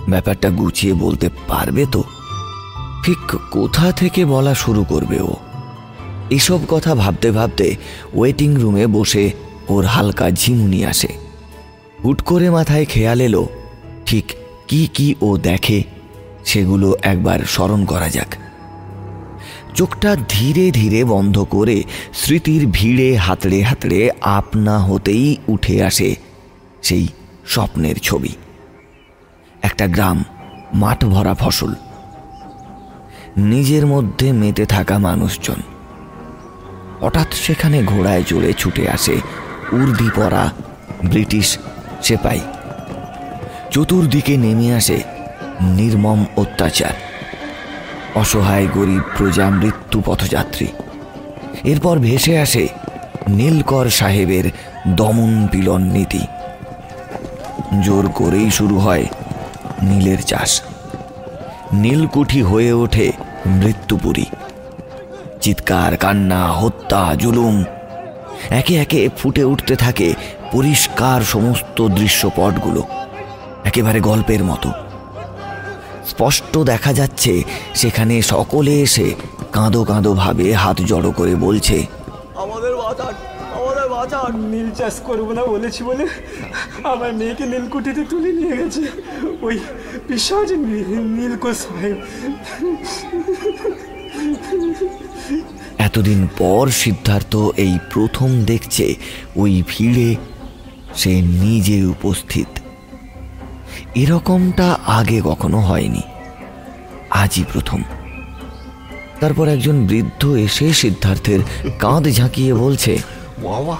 ব্যাপারটা 0.08 0.50
গুছিয়ে 0.50 0.94
বলতে 0.94 1.28
পারবে 1.48 1.86
তো? 1.92 2.02
ঠিক 3.04 3.36
কোথা 3.50 3.92
থেকে 3.92 4.24
বলা 4.24 4.54
শুরু 4.54 4.84
করবে 4.84 5.20
ও? 5.20 5.34
এসব 6.30 6.58
কথা 6.68 6.94
ভাবতে 6.94 7.30
ভাবতে 7.30 7.76
ওয়েটিং 8.14 8.56
রুমে 8.56 8.86
বসে 8.86 9.32
ওর 9.68 9.84
হালকা 9.84 10.30
ঝিমুনি 10.30 10.84
আসে। 10.84 11.23
হুট 12.04 12.20
করে 12.20 12.50
মাথায় 12.50 12.84
খেয়াল 12.84 13.20
এলো, 13.20 13.48
ঠিক 14.06 14.32
কি 14.68 14.88
কি 14.94 15.14
ও 15.22 15.36
দেখে 15.36 15.84
সেগুলো 16.44 16.96
একবার 17.02 17.40
স্মরণ 17.40 17.84
করা 17.84 18.08
যাক। 18.08 18.30
চোখটা 19.74 20.16
ধীরে 20.28 20.70
ধীরে 20.70 21.04
বন্ধ 21.04 21.36
করে 21.50 21.82
স্মৃতির 22.14 22.66
ভিড়ে 22.66 23.16
হাতড়ে 23.16 23.62
হাতড়ে 23.62 24.10
আপনা 24.20 24.78
হতেই 24.78 25.36
উঠে 25.48 25.82
আসে 25.82 26.16
সেই 26.82 27.08
স্বপ্নের 27.46 27.96
ছবি। 27.98 28.32
একটা 29.62 29.86
গ্রাম, 29.86 30.24
মাঠ 30.74 31.04
ভরা 31.04 31.34
ফসল। 31.34 31.74
নিজের 33.36 33.86
মধ্যে 33.86 34.32
মেতে 34.32 34.66
থাকা 34.66 34.98
মানুষজন। 34.98 35.60
হঠাৎ 37.00 37.34
সেখানে 37.34 37.82
ঘোড়ায় 37.82 38.22
চড়ে 38.22 38.52
ছুটে 38.52 38.88
আসে 38.88 39.16
উর্দি 39.72 40.08
পরা 40.14 40.52
ব্রিটিশ 41.04 41.58
সেপাই 42.04 42.40
চতুর্দিকে 43.70 44.36
নেমে 44.36 44.68
আসে 44.74 44.98
নির্মম 45.60 46.24
অত্যাচার। 46.36 46.94
অসহায় 48.14 48.66
গরিব 48.74 49.02
প্রজা 49.18 49.46
মৃত্যু 49.50 50.02
পথযাত্রী। 50.06 50.66
এরপর 51.64 51.98
ভেসে 51.98 52.34
আসে 52.38 52.68
নীলকর 53.28 53.86
সাহেবের 53.90 54.46
দমন 54.88 55.46
পিলন 55.52 55.82
নীতি। 55.82 56.22
জোর 57.82 58.04
করেই 58.14 58.50
শুরু 58.50 58.76
হয় 58.78 59.06
নীলের 59.82 60.20
চাষ। 60.22 60.62
নীলকুঠি 61.72 62.42
হয়ে 62.42 62.72
ওঠে 62.72 63.12
মৃত্যুপুরী। 63.46 64.26
চিৎকার, 65.40 65.96
কান্না, 65.96 66.42
হত্যা, 66.52 67.14
জুলুম 67.14 67.64
একে 68.50 68.74
একে 68.74 69.08
ফুটে 69.18 69.44
উঠতে 69.44 69.76
থাকে 69.76 70.08
পরিষ্কার 70.54 71.20
সমস্ত 71.34 71.78
দৃশ্যপটগুলো 71.98 72.82
একেবারে 73.64 73.98
গল্পের 74.00 74.42
মতো। 74.44 74.68
স্পষ্ট 76.10 76.52
দেখা 76.72 76.92
যাচ্ছে 76.92 77.32
সেখানে 77.74 78.14
সকলে 78.32 78.74
এসে 78.86 79.06
কাঁদো 79.52 79.82
কাঁদো 79.84 80.12
ভাবে 80.22 80.46
হাত 80.62 80.78
জড়ো 80.90 81.10
করে 81.18 81.34
বলছে 81.46 81.76
আমাদের 82.42 82.72
বাঁচান 82.82 83.14
আমাদের 83.58 83.86
বাঁচান। 83.88 84.30
নীল 84.52 84.68
চাষ 84.78 84.96
করব 85.08 85.26
না 85.38 85.42
বলেছি 85.54 85.80
বলে 85.84 86.04
আমার 86.92 87.10
মেয়েকে 87.14 87.44
নীলকুঠিতে 87.52 88.02
তুলে 88.10 88.30
নিয়ে 88.38 88.54
গেছে। 88.60 88.82
ওই 89.46 89.56
পিসাজ 90.08 90.48
নীলকো 91.16 91.50
সাহেব। 91.62 91.96
এতদিন 95.86 96.20
পর 96.38 96.64
সিদ্ধার্থ 96.82 97.32
এই 97.64 97.74
প্রথম 97.92 98.30
দেখছে 98.50 98.86
ওই 99.42 99.52
ভিড়ে 99.68 100.08
সে 100.96 101.22
নিজে 101.22 101.86
উপস্থিত। 101.86 102.58
এরকমটা 103.94 104.78
আগে 104.86 105.22
কখনো 105.24 105.60
হয়নি। 105.60 106.02
আজই 107.10 107.44
প্রথম। 107.52 107.82
তারপর 109.20 109.48
একজন 109.48 109.86
বৃদ্ধ 109.86 110.26
এসে 110.26 110.72
সিদ্ধার্থের 110.72 111.40
কাঁধ 111.78 112.08
ঝাঁকিয়ে 112.08 112.54
বলছে 112.54 112.98
বাবা 113.38 113.76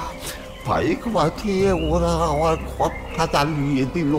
বাইক 0.66 1.08
বাঁচিয়ে 1.08 1.72
ওরা 1.72 2.12
আমার 2.12 2.56
কথা 2.78 3.26
চালিয়ে 3.26 3.86
দিল। 3.94 4.12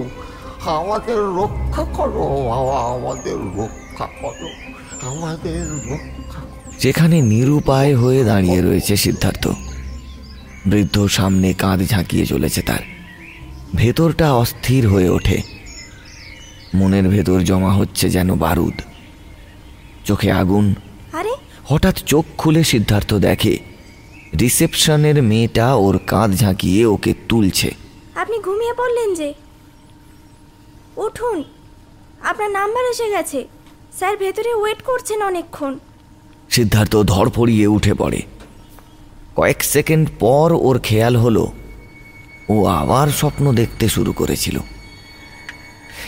আমাদের 0.65 1.17
রক্ষা 1.17 1.83
করো 1.83 2.25
বাবা 2.49 2.77
আমাদের 2.79 3.37
রক্ষা 3.59 4.07
করো 4.21 4.49
আমাদের 5.07 5.71
রক্ষা 5.71 6.41
যেখানে 6.79 7.21
নিরুপায় 7.21 7.95
হয়ে 7.97 8.23
দাঁড়িয়ে 8.23 8.61
রয়েছে 8.61 8.97
সিদ্ধার্থ। 8.97 9.47
বৃদ্ধ 10.67 11.07
সামনে 11.07 11.53
কাঁধ 11.53 11.84
ঝাঁকিয়ে 11.84 12.25
চলেছে 12.25 12.62
তার। 12.62 12.79
ভেতরটা 13.75 14.34
অস্থির 14.34 14.88
হয়ে 14.88 15.10
ওঠে। 15.10 15.41
মনের 16.75 17.10
ভেতর 17.10 17.39
জমা 17.39 17.74
হচ্ছে 17.74 18.10
যেন 18.10 18.36
বারুদ। 18.36 18.81
চোখে 20.05 20.31
আগুন। 20.31 20.75
আরে। 21.13 21.31
হঠাৎ 21.65 21.95
চোখ 21.95 22.25
খুলে 22.38 22.63
সিদ্ধার্থ 22.63 23.13
দেখে 23.13 23.60
রিসেপশনের 24.39 25.24
মেয়েটা 25.24 25.75
ওর 25.75 26.00
কাঁধ 26.07 26.36
ঝাঁকিয়ে 26.36 26.86
ওকে 26.86 27.13
তুলছে। 27.29 27.72
আপনি 28.15 28.39
ঘুমিয়ে 28.39 28.74
পড়লেন 28.74 29.15
যে। 29.15 29.34
উঠুন। 30.98 31.43
আপনার 32.24 32.51
নাম্বার 32.51 32.84
এসে 32.91 33.10
গেছে। 33.10 33.48
স্যার 33.98 34.17
ভেতরে 34.17 34.53
ওয়েট 34.53 34.81
করছেন 34.81 35.22
অনেকক্ষণ। 35.22 35.79
সিদ্ধার্থ 36.50 36.95
ধরপড়িয়ে 36.95 37.67
উঠে 37.67 37.93
পড়ে। 37.93 38.22
কয়েক 39.36 39.63
সেকেন্ড 39.63 40.10
পর 40.20 40.50
ওর 40.62 40.80
খেয়াল 40.80 41.15
হলো 41.15 41.51
ও 42.50 42.65
আবার 42.65 43.08
স্বপ্ন 43.08 43.54
দেখতে 43.54 43.89
শুরু 43.89 44.12
করেছিল। 44.13 44.60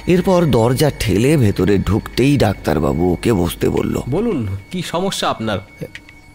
এরপর 0.08 0.46
দরজা 0.46 0.92
ঠেলে 1.00 1.38
ভেতরে 1.38 1.78
ঢুকতেই 1.78 2.38
ডাক্তারবাবু 2.38 3.14
ওকে 3.14 3.34
বসতে 3.34 3.70
বলল 3.70 3.96
বলুন 4.10 4.48
কি 4.72 4.82
সমস্যা 4.82 5.26
আপনার? 5.30 5.60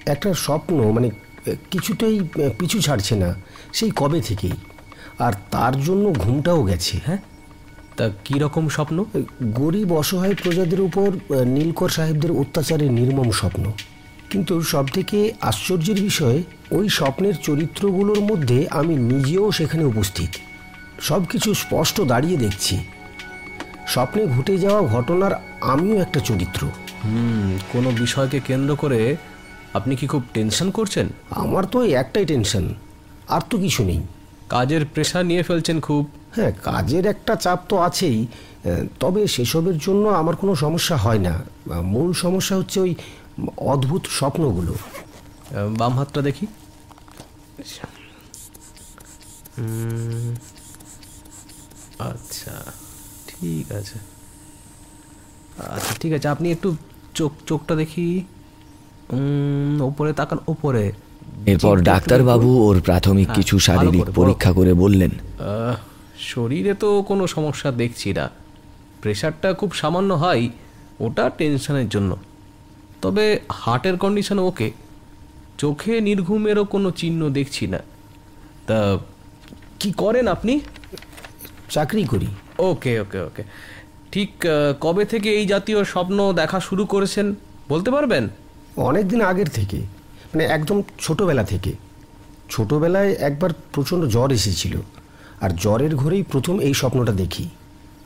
একটা 0.06 0.34
স্বপ্ন 0.34 0.76
মানে 0.92 1.10
কিছুটাই 1.70 2.20
পিছু 2.58 2.78
ছাড়ছে 2.80 3.16
না 3.16 3.34
সেই 3.72 3.90
কবে 3.96 4.20
থেকেই। 4.20 4.52
আর 5.18 5.32
তার 5.50 5.74
জন্য 5.80 6.04
ঘুমটাও 6.18 6.62
গেছে 6.62 7.00
হ্যাঁ? 7.06 7.18
তা 7.96 8.04
কি 8.24 8.34
রকম 8.38 8.68
স্বপ্ন? 8.68 9.04
গরিব 9.52 9.92
অসহায় 9.92 10.34
প্রজাদের 10.42 10.80
উপর 10.80 11.08
নীলকর 11.44 11.88
সাহেবদের 11.88 12.32
অত্যাচারের 12.32 12.90
নির্মম 12.92 13.30
স্বপ্ন। 13.30 13.64
কিন্তু 14.32 14.54
সবথেকে 14.62 15.18
আশ্চর্যের 15.40 15.98
বিষয় 16.00 16.38
ওই 16.70 16.86
স্বপ্নের 16.88 17.36
চরিত্রগুলোর 17.42 18.20
মধ্যে 18.20 18.58
আমি 18.70 18.94
নিজেও 19.12 19.46
সেখানে 19.52 19.84
উপস্থিত। 19.84 20.30
সব 21.00 21.22
কিছু 21.24 21.54
স্পষ্ট 21.54 21.96
দাঁড়িয়ে 22.00 22.36
দেখছি। 22.36 22.74
স্বপ্নে 23.88 24.22
ঘটে 24.26 24.54
যাওয়া 24.58 24.80
ঘটনার 24.94 25.32
আমিও 25.60 25.96
একটা 26.00 26.20
চরিত্র। 26.20 26.62
হুম 27.04 27.50
কোনো 27.72 27.88
বিষয়কে 28.02 28.38
কেন্দ্র 28.40 28.76
করে 28.76 29.00
আপনি 29.74 29.92
কি 29.96 30.06
খুব 30.06 30.22
টেনশন 30.34 30.68
করছেন? 30.70 31.06
আমার 31.30 31.64
তো 31.64 31.76
এই 31.84 31.92
একটাই 31.92 32.24
টেনশন 32.24 32.64
আর 33.28 33.42
তো 33.50 33.54
কিছু 33.58 33.84
নেই। 33.84 34.00
কাজের 34.48 34.82
প্রেশার 34.94 35.24
নিয়ে 35.26 35.42
ফেলছেন 35.42 35.76
খুব। 35.80 36.02
হ্যাঁ 36.36 36.52
কাজের 36.64 37.04
একটা 37.06 37.34
চাপ 37.34 37.60
তো 37.68 37.74
আছেই 37.78 38.18
তবে 39.00 39.20
সেসবের 39.34 39.76
জন্য 39.78 40.04
আমার 40.20 40.36
কোনো 40.36 40.52
সমস্যা 40.54 40.96
হয় 40.96 41.18
না। 41.18 41.34
মূল 41.94 42.10
সমস্যা 42.24 42.54
হচ্ছে 42.56 42.78
ওই 42.80 42.92
অদ্ভুত 43.56 44.06
স্বপ্নগুলো। 44.06 44.74
বাম 45.78 45.98
হাতটা 45.98 46.22
দেখি। 46.22 46.46
আচ্ছা 51.98 52.52
ঠিক 53.28 53.72
আছে। 53.72 53.98
আচ্ছা 55.58 55.94
ঠিক 56.00 56.12
আছে 56.12 56.28
আপনি 56.28 56.52
একটু 56.52 56.76
চোখ 57.14 57.32
চোখটা 57.46 57.74
দেখি। 57.74 58.24
ওপরে 59.80 60.12
তাকান 60.12 60.38
ওপরে। 60.46 60.92
এরপর 61.46 61.80
ডাক্তারবাবু 61.80 62.68
ওর 62.68 62.80
প্রাথমিক 62.80 63.26
হ্যাঁ, 63.26 63.36
কিছু 63.36 63.58
শারীরিক 63.58 64.04
পরীক্ষা 64.14 64.52
করে 64.52 64.74
বললেন। 64.74 65.10
শরীরে 66.18 66.74
তো 66.74 67.02
কোনো 67.02 67.26
সমস্যা 67.26 67.70
দেখছি 67.72 68.12
না। 68.12 68.30
প্রেশারটা 69.02 69.54
খুব 69.54 69.72
সামান্য 69.72 70.14
হয় 70.14 70.48
ওটা 71.00 71.30
টেনশনের 71.30 71.88
জন্য। 71.88 72.16
তবে 73.02 73.24
হার্টের 73.52 73.96
কন্ডিশন 73.96 74.38
ওকে। 74.38 74.68
চোখে 75.58 76.00
নির্ঘুমেরও 76.00 76.64
কোনো 76.64 76.90
চিহ্ন 76.90 77.20
দেখছি 77.30 77.66
না। 77.66 77.80
তা 78.66 78.98
কি 79.80 79.92
করেন 79.92 80.28
আপনি? 80.28 80.60
চাকরি 81.70 82.04
করি। 82.04 82.26
ওকে 82.58 83.00
ওকে 83.00 83.20
ওকে। 83.20 83.42
ঠিক 84.12 84.30
কবে 84.80 85.04
থেকে 85.04 85.28
এই 85.38 85.46
জাতীয় 85.46 85.84
স্বপ্ন 85.84 86.32
দেখা 86.32 86.60
শুরু 86.60 86.86
করেছেন 86.86 87.34
বলতে 87.68 87.90
পারবেন? 87.90 88.28
অনেক 88.76 89.04
দিন 89.08 89.20
আগের 89.20 89.48
থেকে 89.48 89.78
মানে 90.30 90.44
একদম 90.44 90.82
ছোটোবেলা 91.00 91.44
থেকে। 91.44 91.72
ছোটোবেলায় 92.50 93.12
একবার 93.28 93.50
প্রচণ্ড 93.72 94.02
জ্বর 94.04 94.32
এসেছিল 94.32 94.74
আর 95.40 95.50
জ্বরের 95.50 95.96
ঘরেই 95.96 96.22
প্রথম 96.22 96.54
এই 96.60 96.74
স্বপ্নটা 96.74 97.12
দেখি। 97.12 97.44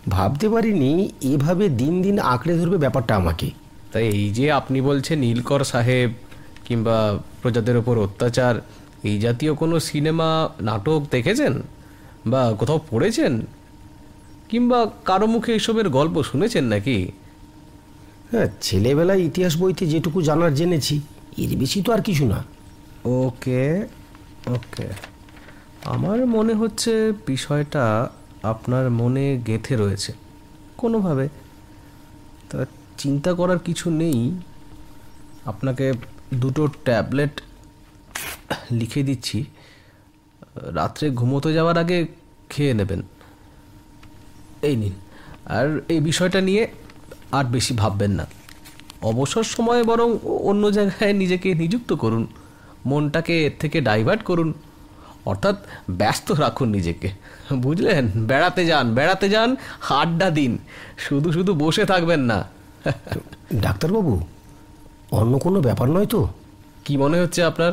ভাবতে 0.09 0.49
পারিনি 0.49 0.91
এভাবে 1.33 1.69
দিন 1.69 1.95
দিন 2.03 2.19
আঁকড়ে 2.33 2.55
ধরবে 2.59 2.79
ব্যাপারটা 2.79 3.17
আমাকে। 3.17 3.51
তাই 3.97 4.09
এই 4.09 4.31
যে 4.31 4.53
আপনি 4.53 4.81
বলছেন 4.81 5.19
নীলকর 5.19 5.65
সাহেব 5.65 6.11
কিংবা 6.65 7.19
প্রজাদের 7.43 7.77
ওপর 7.77 7.99
অত্যাচার 7.99 8.55
এই 9.05 9.21
জাতীয় 9.21 9.55
কোনো 9.55 9.81
সিনেমা 9.81 10.49
নাটক 10.61 11.03
দেখেছেন? 11.11 11.63
বা 12.27 12.55
কোথাও 12.59 12.81
পড়েছেন? 12.91 13.47
কিংবা 14.49 14.91
কারও 15.05 15.27
মুখে 15.27 15.55
এসবের 15.55 15.89
গল্প 15.89 16.23
শুনেছেন 16.23 16.65
নাকি? 16.65 17.13
হ্যাঁ 18.33 18.47
ছেলেবেলায় 18.61 19.19
ইতিহাস 19.19 19.61
বইতে 19.63 19.87
যেটুকু 19.87 20.23
জানার 20.23 20.55
জেনেছি 20.55 21.01
এর 21.39 21.57
বেশি 21.57 21.83
তো 21.83 21.93
আর 21.93 22.03
কিছু 22.03 22.27
না। 22.27 22.45
ওকে 23.05 23.87
ওকে। 24.47 24.89
আমার 25.85 26.27
মনে 26.27 26.55
হচ্ছে 26.55 27.13
বিষয়টা 27.27 28.11
আপনার 28.43 28.91
মনে 28.91 29.41
গেঁথে 29.47 29.77
রয়েছে। 29.77 30.13
কোনোভাবে 30.77 31.29
চিন্তা 32.99 33.35
করার 33.35 33.59
কিছু 33.59 33.91
নেই। 33.91 34.41
আপনাকে 35.47 35.93
দুটো 36.35 36.67
ট্যাবলেট 36.67 37.41
লিখে 38.71 39.03
দিচ্ছি। 39.03 39.45
রাত্রে 40.57 41.11
ঘুমোতে 41.11 41.53
যাওয়ার 41.53 41.79
আগে 41.79 42.07
খেয়ে 42.51 42.75
নেবেন। 42.75 43.03
এই 44.63 44.77
নিন। 44.77 44.93
আর 45.47 45.81
এই 45.89 46.01
বিষয়টা 46.01 46.41
নিয়ে 46.41 46.69
আর 47.33 47.45
বেশি 47.45 47.75
ভাববেন 47.75 48.11
না। 48.11 48.27
অবসর 49.03 49.43
সময়ে 49.43 49.83
বরং 49.83 50.19
অন্য 50.23 50.71
জায়গায় 50.71 51.13
নিজেকে 51.13 51.55
নিযুক্ত 51.55 51.93
করুন। 51.93 52.27
মনটাকে 52.87 53.45
এর 53.45 53.53
থেকে 53.59 53.81
ডাইভার্ট 53.81 54.23
করুন। 54.23 54.55
অর্থাৎ 55.27 55.57
ব্যস্ত 55.91 56.33
রাখুন 56.33 56.69
নিজেকে। 56.69 57.11
বুঝলেন? 57.55 58.11
বেড়াতে 58.27 58.67
যান 58.67 58.95
বেড়াতে 58.95 59.29
যান, 59.29 59.57
আড্ডা 59.89 60.31
দিন। 60.31 60.59
শুধু 60.99 61.33
শুধু 61.33 61.55
বসে 61.55 61.85
থাকবেন 61.85 62.21
না। 62.21 62.56
ডাক্তারবাবু 63.55 64.21
অন্য 65.11 65.39
কোনো 65.39 65.61
ব্যাপার 65.61 65.91
নয় 65.91 66.07
তো? 66.07 66.29
কি 66.85 66.97
মনে 66.97 67.21
হচ্ছে 67.21 67.45
আপনার? 67.45 67.73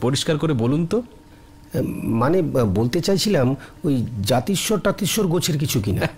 পরিষ্কার 0.00 0.38
করে 0.38 0.52
বলুন 0.52 0.86
তো। 0.86 1.02
মানে 2.04 2.42
বলতে 2.74 3.00
চাইছিলাম 3.00 3.56
ওই 3.84 4.06
জাতিস্বর 4.26 4.80
টাতিস্বর 4.80 5.26
গোছের 5.26 5.58
কিছু 5.58 5.80
কিনা। 5.80 6.08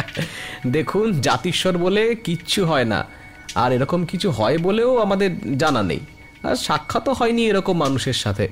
দেখুন 0.66 1.20
জাতিস্বর 1.20 1.78
বলে 1.78 2.14
কিচ্ছু 2.14 2.64
হয় 2.64 2.84
না। 2.84 3.04
আর 3.54 3.72
এরকম 3.72 4.04
কিছু 4.04 4.30
হয় 4.30 4.58
বলেও 4.58 4.98
আমাদের 4.98 5.58
জানা 5.58 5.82
নেই। 5.82 6.00
আর 6.42 6.56
সাক্ষাৎও 6.56 7.12
হয়নি 7.12 7.46
এরকম 7.46 7.76
মানুষের 7.76 8.12
সাথে। 8.12 8.48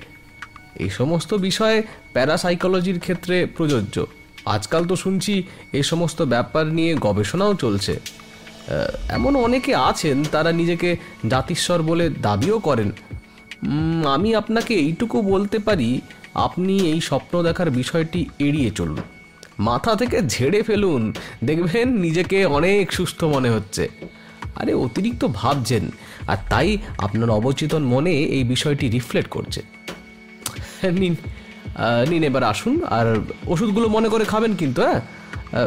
এই 0.77 0.91
সমস্ত 0.91 1.35
বিষয়ে 1.35 1.83
প্যারাসাইকোলজির 2.13 3.01
ক্ষেত্রে 3.01 3.47
প্রযোজ্য। 3.47 4.07
আজকাল 4.47 4.85
তো 4.85 4.97
শুনছি 4.97 5.43
এই 5.73 5.83
সমস্ত 5.83 6.23
ব্যাপার 6.23 6.67
নিয়ে 6.67 6.97
গবেষণাও 7.01 7.55
চলছে। 7.55 8.01
এমন 9.09 9.37
অনেকে 9.37 9.75
আছেন, 9.75 10.25
তারা 10.33 10.53
নিজেকে 10.53 10.97
জাতিস্বর 11.29 11.83
বলে 11.83 12.09
দাবিও 12.09 12.59
করেন। 12.59 12.91
আমি 14.09 14.35
আপনাকে 14.35 14.75
এইটুকু 14.75 15.23
বলতে 15.23 15.59
পারি, 15.59 16.01
আপনি 16.35 16.75
এই 16.79 17.01
স্বপ্ন 17.01 17.43
দেখার 17.43 17.71
বিষয়টি 17.71 18.27
এড়িয়ে 18.39 18.71
চলুন। 18.71 18.99
মাথা 19.59 19.95
থেকে 19.95 20.23
ঝেড়ে 20.29 20.63
ফেলুন, 20.63 21.13
দেখবেন 21.45 21.89
নিজেকে 21.89 22.45
অনেক 22.45 22.93
সুস্থ 22.93 23.25
মনে 23.25 23.51
হচ্ছে। 23.51 23.89
আরে, 24.57 24.75
অতিরিক্ত 24.75 25.25
ভাবছেন, 25.25 25.91
আর 26.29 26.37
তাই 26.51 26.79
আপনার 26.99 27.31
অবচেতন 27.31 27.83
মনে 27.83 28.11
এই 28.11 28.45
বিষয়টি 28.45 28.89
রিফ্লেক্ট 28.89 29.31
করছে। 29.31 29.63
নিন 30.93 31.17
নিন 32.09 32.23
এবার 32.25 32.45
আসুন, 32.45 32.85
আর 32.85 33.17
ওষুধগুলো 33.47 33.89
মনে 33.89 34.09
করে 34.09 34.25
খাবেন 34.25 34.55
কিন্তু 34.55 34.83
হ্যাঁ? 34.83 35.01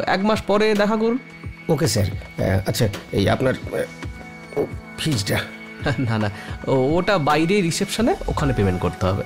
এক 0.05 0.25
মাস 0.25 0.41
পরে 0.41 0.73
দেখা 0.73 0.95
করুন। 0.95 1.17
ওকে 1.69 1.87
স্যার 1.87 2.05
আচ্ছা 2.67 2.87
এই 3.11 3.29
আপনার 3.29 3.53
ফিজটা। 4.97 5.39
না 5.99 6.17
না 6.17 6.29
ও- 6.67 6.97
ওটা 6.97 7.17
বাইরে 7.17 7.61
রিসেপশনে 7.61 8.15
ওখানে 8.27 8.53
পেমেন্ট 8.53 8.81
করতে 8.81 9.05
হবে। 9.05 9.23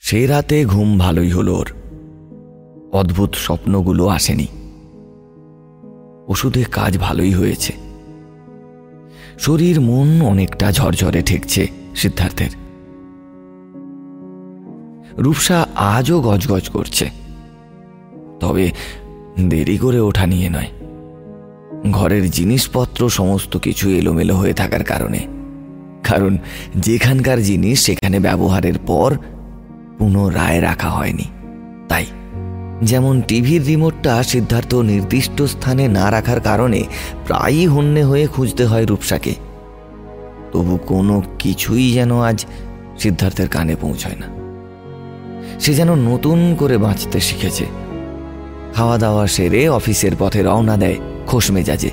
সে 0.00 0.26
রাতে 0.26 0.64
ঘুম 0.64 0.98
ভালোই 0.98 1.30
হলো 1.30 1.54
ওর। 1.54 1.72
অদ্ভুত 2.92 3.34
স্বপ্নগুলো 3.34 4.06
আসেনি। 4.06 4.46
ওষুধে 6.28 6.64
কাজ 6.64 6.98
ভালোই 6.98 7.34
হয়েছে। 7.34 7.72
শরীর 9.38 9.80
মন 9.80 10.22
অনেকটা 10.22 10.72
ঝরঝরে 10.72 11.22
ঠেকছে 11.22 11.66
সিদ্ধার্থের। 11.96 12.65
রূপসা 15.18 15.66
আজও 15.74 16.20
গজগজ 16.20 16.68
করছে। 16.68 17.10
তবে 18.40 18.70
দেরি 19.40 19.78
করে 19.78 20.00
ওঠা 20.00 20.26
নিয়ে 20.26 20.48
নয়। 20.48 20.68
ঘরের 21.90 22.30
জিনিসপত্র 22.30 23.08
সমস্ত 23.08 23.56
কিছু 23.56 23.90
এলোমেলো 23.90 24.36
হয়ে 24.36 24.52
থাকার 24.52 24.84
কারণে। 24.84 25.18
কারণ 26.04 26.38
যেখানকার 26.76 27.42
জিনিস 27.42 27.80
সেখানে 27.80 28.20
ব্যবহারের 28.20 28.78
পর 28.86 29.16
পুনরায় 29.98 30.62
রাখা 30.62 30.90
হয়নি। 30.90 31.24
তাই 31.88 32.06
যেমন 32.82 33.22
টিভির 33.22 33.66
রিমোটটা 33.66 34.22
সিদ্ধার্থ 34.22 34.74
নির্দিষ্ট 34.74 35.42
স্থানে 35.42 35.88
না 35.88 36.10
রাখার 36.10 36.40
কারণে 36.40 36.82
প্রায়ই 37.26 37.66
হন্যে 37.66 38.04
হয়ে 38.04 38.26
খুঁজতে 38.26 38.64
হয় 38.64 38.86
রূপসাকে। 38.86 39.34
তবু 40.52 40.78
কোনো 40.86 41.22
কিছুই 41.38 41.92
যেন 41.92 42.20
আজ 42.20 42.46
সিদ্ধার্থের 42.98 43.48
কানে 43.48 43.76
পৌঁছয় 43.80 44.16
না। 44.16 44.35
সে 45.60 45.74
যেন 45.74 45.94
নতুন 45.94 46.56
করে 46.58 46.78
বাঁচতে 46.78 47.20
শিখেছে। 47.20 47.66
খাওয়া 48.74 48.98
দাওয়া 48.98 49.26
সেরে 49.26 49.68
অফিসের 49.68 50.12
পথে 50.18 50.42
রওনা 50.42 50.76
দেয় 50.76 50.96
খোশ 51.26 51.50
মেজাজে। 51.50 51.90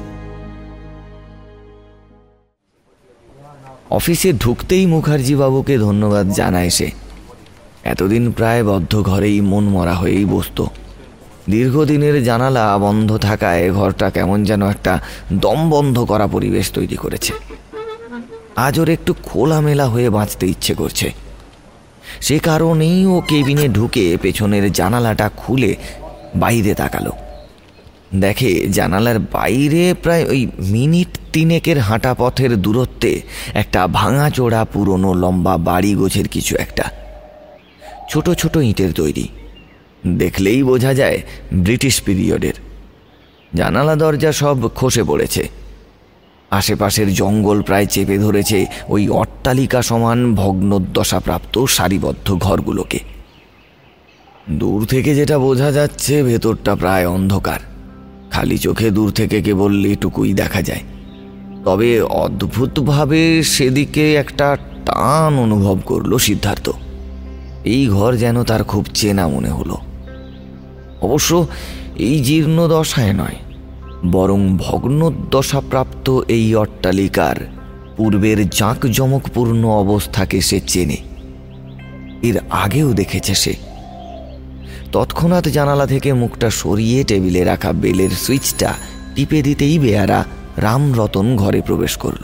অফিসে 3.89 4.34
ঢুকতেই 4.34 4.86
মুখার্জি 4.86 5.36
বাবুকে 5.36 5.78
ধন্যবাদ 5.78 6.30
জানায় 6.30 6.69
সে। 6.69 6.91
এতদিন 7.84 8.32
প্রায় 8.32 8.63
বদ্ধ 8.63 9.02
ঘরেই 9.02 9.41
মন 9.41 9.63
মরা 9.63 9.93
হয়েই 9.93 10.26
বসত। 10.26 10.65
দীর্ঘদিনের 11.49 12.23
জানালা 12.23 12.78
বন্ধ 12.78 13.17
থাকায় 13.17 13.73
ঘরটা 13.73 14.10
কেমন 14.10 14.43
যেন 14.43 14.69
একটা 14.69 14.99
দম 15.34 15.69
বন্ধ 15.69 15.99
করা 15.99 16.28
পরিবেশ 16.28 16.71
তৈরি 16.71 16.95
করেছে। 16.95 17.34
আজ 18.56 18.80
ওর 18.80 18.89
একটু 18.89 19.13
খোলামেলা 19.23 19.88
হয়ে 19.88 20.10
বাঁচতে 20.10 20.47
ইচ্ছে 20.47 20.73
করছে। 20.73 21.23
সে 22.21 22.39
কারণেই 22.39 23.06
ও 23.06 23.21
কেবিনে 23.28 23.67
ঢুকে 23.67 24.17
পেছনের 24.21 24.71
জানালাটা 24.71 25.30
খুলে 25.38 25.76
বাইরে 26.36 26.73
তাকালো। 26.76 27.12
দেখে 28.15 28.67
জানালার 28.67 29.19
বাইরে 29.19 29.93
প্রায় 30.04 30.26
ওই 30.26 30.47
মিনিট 30.60 31.08
তিনেকের 31.34 31.80
হাঁটা 31.80 32.13
পথের 32.13 32.62
দূরত্বে 32.62 33.21
একটা 33.54 33.88
ভাঙাচোড়া 33.88 34.65
পুরনো 34.65 35.13
লম্বা 35.13 35.58
বাড়ি 35.58 35.95
গোছের 35.95 36.28
কিছু 36.28 36.56
একটা। 36.56 36.84
ছোট 38.10 38.30
ছোট 38.30 38.56
ইঁটের 38.56 38.93
তৈরি। 38.93 39.28
দেখলেই 40.08 40.63
বোঝা 40.63 40.93
যায় 40.93 41.21
ব্রিটিশ 41.54 42.02
পিরিয়ডের। 42.02 42.54
জানালা 43.54 43.95
দরজা 43.95 44.32
সব 44.32 44.69
খসে 44.76 45.04
পড়েছে। 45.04 45.49
আশেপাশের 46.54 47.13
জঙ্গল 47.13 47.62
প্রায় 47.62 47.86
চেপে 47.86 48.18
ধরেছে 48.18 48.66
ওই 48.88 49.10
অট্টালিকা 49.10 49.82
সমান 49.82 50.36
ভগ্নদশাপ্রাপ্ত 50.36 51.66
সারিবদ্ধ 51.66 52.36
ঘরগুলোকে। 52.36 53.00
দূর 54.50 54.86
থেকে 54.86 55.16
যেটা 55.16 55.39
বোঝা 55.39 55.72
যাচ্ছে, 55.72 56.24
ভেতরটা 56.24 56.76
প্রায় 56.76 57.08
অন্ধকার। 57.08 57.60
খালি 58.32 58.58
চোখে 58.58 58.92
দূর 58.92 59.12
থেকে 59.12 59.42
কেবল 59.42 59.86
এটুকুই 59.86 60.34
দেখা 60.34 60.62
যায়। 60.62 60.82
তবে 61.66 62.02
অদ্ভুতভাবে 62.02 63.44
সেদিকে 63.44 64.16
একটা 64.16 64.58
টান 64.86 65.39
অনুভব 65.39 65.78
করল 65.86 66.18
সিদ্ধার্থ। 66.18 66.70
এই 67.63 67.88
ঘর 67.88 68.16
যেন 68.16 68.44
তার 68.44 68.63
খুব 68.63 68.86
চেনা 68.94 69.28
মনে 69.28 69.50
হলো। 69.50 69.78
অবশ্য 71.02 71.48
এই 71.96 72.20
জীর্ণ 72.20 72.68
দশায় 72.68 73.13
নয় 73.13 73.36
বরং 74.12 74.58
ভগ্নদশাপ্রাপ্ত 74.58 76.22
এই 76.28 76.56
অট্টালিকার 76.56 77.36
পূর্বের 77.98 78.50
জাঁকজমকপূর্ণ 78.50 79.66
অবস্থাকে 79.66 80.42
সে 80.42 80.60
চেনে। 80.60 80.98
এর 82.22 82.39
আগেও 82.50 82.94
দেখেছে 82.94 83.36
সে। 83.36 83.54
তৎক্ষণাৎ 84.92 85.44
জানালা 85.48 85.88
থেকে 85.88 86.13
মুখটা 86.13 86.50
সরিয়ে 86.50 87.04
টেবিলে 87.04 87.44
রাখা 87.44 87.74
বেলের 87.74 88.10
সুইচটা 88.10 88.74
টিপে 89.16 89.42
দিতেই 89.42 89.80
বেয়ারা 89.80 90.26
রামরতন 90.58 91.36
ঘরে 91.36 91.62
প্রবেশ 91.62 91.98
করল। 91.98 92.24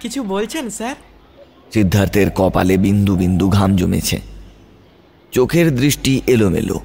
কিছু 0.00 0.22
বলছেন 0.22 0.70
স্যার? 0.70 0.96
সিদ্ধার্থের 1.74 2.30
কপালে 2.30 2.76
বিন্দু 2.76 3.16
বিন্দু 3.16 3.48
ঘাম 3.48 3.76
জমেছে। 3.76 4.37
চোখের 5.32 5.76
দৃষ্টি 5.76 6.20
এলোমেলো। 6.26 6.80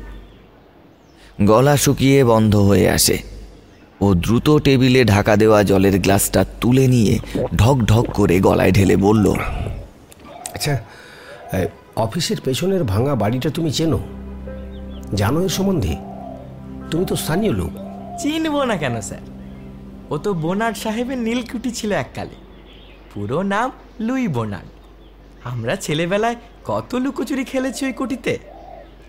গলা 1.42 1.78
শুকিয়ে 1.78 2.24
বন্ধ 2.24 2.56
হয়ে 2.56 2.90
আসে 2.90 3.18
ও 4.02 4.14
দ্রুত 4.14 4.58
টেবিলে 4.58 5.06
ঢাকা 5.06 5.36
দেওয়া 5.36 5.64
জলের 5.64 6.00
গ্লাসটা 6.00 6.46
তুলে 6.62 6.88
নিয়ে 6.88 7.20
ঢক 7.56 7.78
ঢক 7.86 8.06
করে 8.14 8.40
গলায় 8.40 8.72
ঢেলে 8.72 8.96
বলল 8.96 9.26
আচ্ছা 10.54 10.74
অফিসের 11.96 12.38
পেছনের 12.46 12.84
ভাঙা 12.84 13.16
বাড়িটা 13.16 13.50
তুমি 13.50 13.72
চেনো? 13.72 14.00
জানো 15.14 15.42
এর 15.42 15.50
সম্বন্ধে? 15.50 15.96
তুমি 16.92 17.06
তো 17.06 17.16
স্থানীয় 17.16 17.54
লোক। 17.54 17.72
চিনব 18.22 18.64
না 18.64 18.76
কেন 18.78 19.02
স্যার? 19.02 19.24
ও 20.10 20.18
তো 20.18 20.34
বোনার্ড 20.34 20.78
সাহেবের 20.78 21.18
নীলকুঠি 21.18 21.72
ছিল 21.72 21.92
এককালে। 21.92 22.36
পুরো 23.14 23.42
নাম 23.44 23.72
লুই 24.00 24.28
বোনার্ড 24.28 24.70
আমরা 25.44 25.76
ছেলেবেলায় 25.76 26.36
কত 26.66 26.96
লুকোচুরি 26.96 27.44
খেলেছি 27.44 27.86
ওই 27.86 27.94
কুটিতে? 27.94 28.40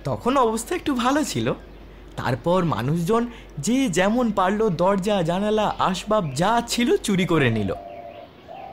তখন 0.05 0.37
অবস্থা 0.37 0.75
একটু 0.75 0.95
ভালো 0.95 1.25
ছিল। 1.25 1.53
তারপর 2.17 2.65
মানুষজন 2.65 3.27
যে 3.59 3.89
যেমন 3.89 4.33
পারল 4.33 4.69
দরজা 4.69 5.23
জানালা 5.23 5.75
আসবাব 5.79 6.35
যা 6.35 6.63
ছিল 6.69 6.97
চুরি 6.97 7.27
করে 7.27 7.51
নিল। 7.51 7.75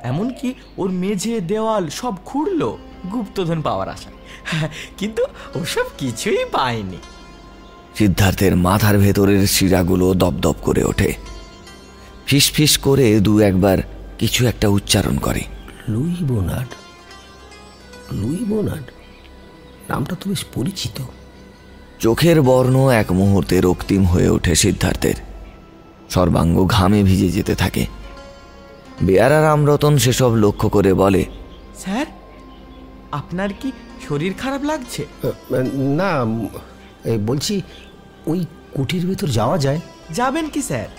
এমনকি 0.04 0.54
ওর 0.78 0.90
মেঝে 0.90 1.40
দেওয়াল 1.42 1.90
সব 1.90 2.16
খুঁড়লো 2.26 2.78
গুপ্তধন 3.12 3.62
পাওয়ার 3.62 3.90
আশায়। 3.90 4.14
কিন্তু 4.98 5.26
ওসব 5.56 5.84
কিছুই 5.98 6.46
পায়নি। 6.52 6.98
সিদ্ধার্থের 7.96 8.56
মাথার 8.56 8.98
ভেতরের 8.98 9.48
শিরাগুলো 9.48 10.14
দপদপ 10.14 10.56
করে 10.62 10.84
ওঠে। 10.84 11.14
ফিস 12.26 12.52
ফিস 12.52 12.78
করে 12.78 13.20
দু 13.20 13.40
একবার 13.40 13.78
কিছু 14.20 14.48
একটা 14.48 14.68
উচ্চারণ 14.68 15.18
করে। 15.18 15.42
লুই 15.90 16.16
বোনার্ড 16.22 16.68
লুই 18.20 18.42
বোনার্ড 18.50 18.88
নামটা 19.90 20.14
তো 20.20 20.26
বেশ 20.30 20.44
পরিচিত। 20.56 20.98
চোখের 22.00 22.38
বর্ণ 22.42 22.76
এক 23.02 23.08
মুহূর্তে 23.20 23.56
রক্তিম 23.62 24.02
হয়ে 24.06 24.30
ওঠে 24.36 24.54
সিদ্ধার্থের। 24.64 25.18
সর্বাঙ্গ 26.10 26.58
ঘামে 26.76 27.00
ভিজে 27.04 27.30
যেতে 27.38 27.54
থাকে। 27.56 27.84
বেয়ারা 29.04 29.40
রামরতন 29.42 29.94
সেসব 29.98 30.32
লক্ষ্য 30.44 30.68
করে 30.70 30.92
বলে 30.94 31.24
স্যার 31.76 32.08
আপনার 33.12 33.50
কি 33.62 33.70
শরীর 34.08 34.34
খারাপ 34.42 34.62
লাগছে? 34.64 35.04
না 36.00 36.10
বলছি 37.30 37.56
ওই 38.32 38.40
কুটির 38.76 39.04
ভেতর 39.10 39.30
যাওয়া 39.30 39.58
যায়? 39.58 39.80
যাবেন 40.14 40.46
কি 40.54 40.62
স্যার? 40.70 40.90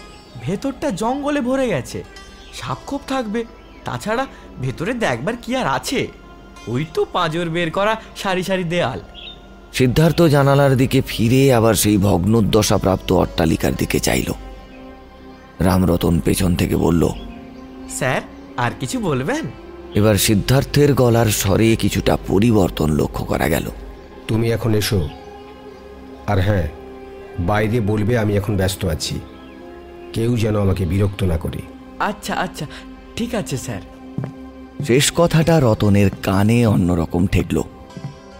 ভেতরটা 0.42 0.88
জঙ্গলে 1.03 1.40
ভরে 1.48 1.66
গেছে। 1.68 1.98
সাপখোপ 2.61 3.01
থাকবে। 3.09 3.40
তাছাড়া 3.85 4.25
ভেতরে 4.61 4.92
দেখবার 5.05 5.37
কি 5.42 5.51
আর 5.57 5.68
আছে? 5.79 6.01
ওই 6.68 6.87
তো 6.94 7.07
পাঁজর 7.12 7.48
বের 7.48 7.70
করা 7.70 7.96
সারি 8.16 8.42
সারি 8.42 8.64
দেয়াল। 8.64 9.01
সিদ্ধার্থ 9.72 10.22
জানালার 10.22 10.77
দিকে 10.77 11.03
ফিরে 11.07 11.55
আবার 11.55 11.75
সেই 11.75 11.96
ভগ্নোদ্দশাপ্রাপ্ত 11.96 13.12
অট্টালিকার 13.12 13.75
দিকে 13.75 14.01
চাইল। 14.01 14.33
রামরতন 15.61 16.20
পেছন 16.20 16.55
থেকে 16.55 16.77
বলল 16.77 17.09
স্যার 17.90 18.20
আর 18.57 18.70
কিছু 18.81 19.01
বলবেন? 19.01 19.46
এবার 19.94 20.14
সিদ্ধার্থের 20.14 20.94
গলার 20.94 21.27
স্বরে 21.27 21.77
কিছুটা 21.77 22.18
পরিবর্তন 22.29 22.90
লক্ষ্য 22.90 23.25
করা 23.25 23.48
গেল। 23.48 23.70
তুমি 24.29 24.51
এখন 24.51 24.75
এসো। 24.75 25.09
আর 26.27 26.40
হ্যাঁ 26.40 26.68
বাইরে 27.38 27.81
বলবে 27.81 28.18
আমি 28.18 28.37
এখন 28.37 28.57
ব্যস্ত 28.57 28.85
আছি। 28.85 29.20
কেউ 30.12 30.37
যেন 30.37 30.61
আমাকে 30.61 30.87
বিরক্ত 30.87 31.22
না 31.22 31.38
করে। 31.38 31.59
আচ্ছা 31.98 32.35
আচ্ছা 32.35 32.66
ঠিক 33.16 33.35
আছে 33.35 33.57
স্যার। 33.57 33.81
শেষ 34.87 35.12
কথাটা 35.16 35.61
রতনের 35.61 36.09
কানে 36.23 36.66
অন্যরকম 36.66 37.27
ঠেকল, 37.27 37.62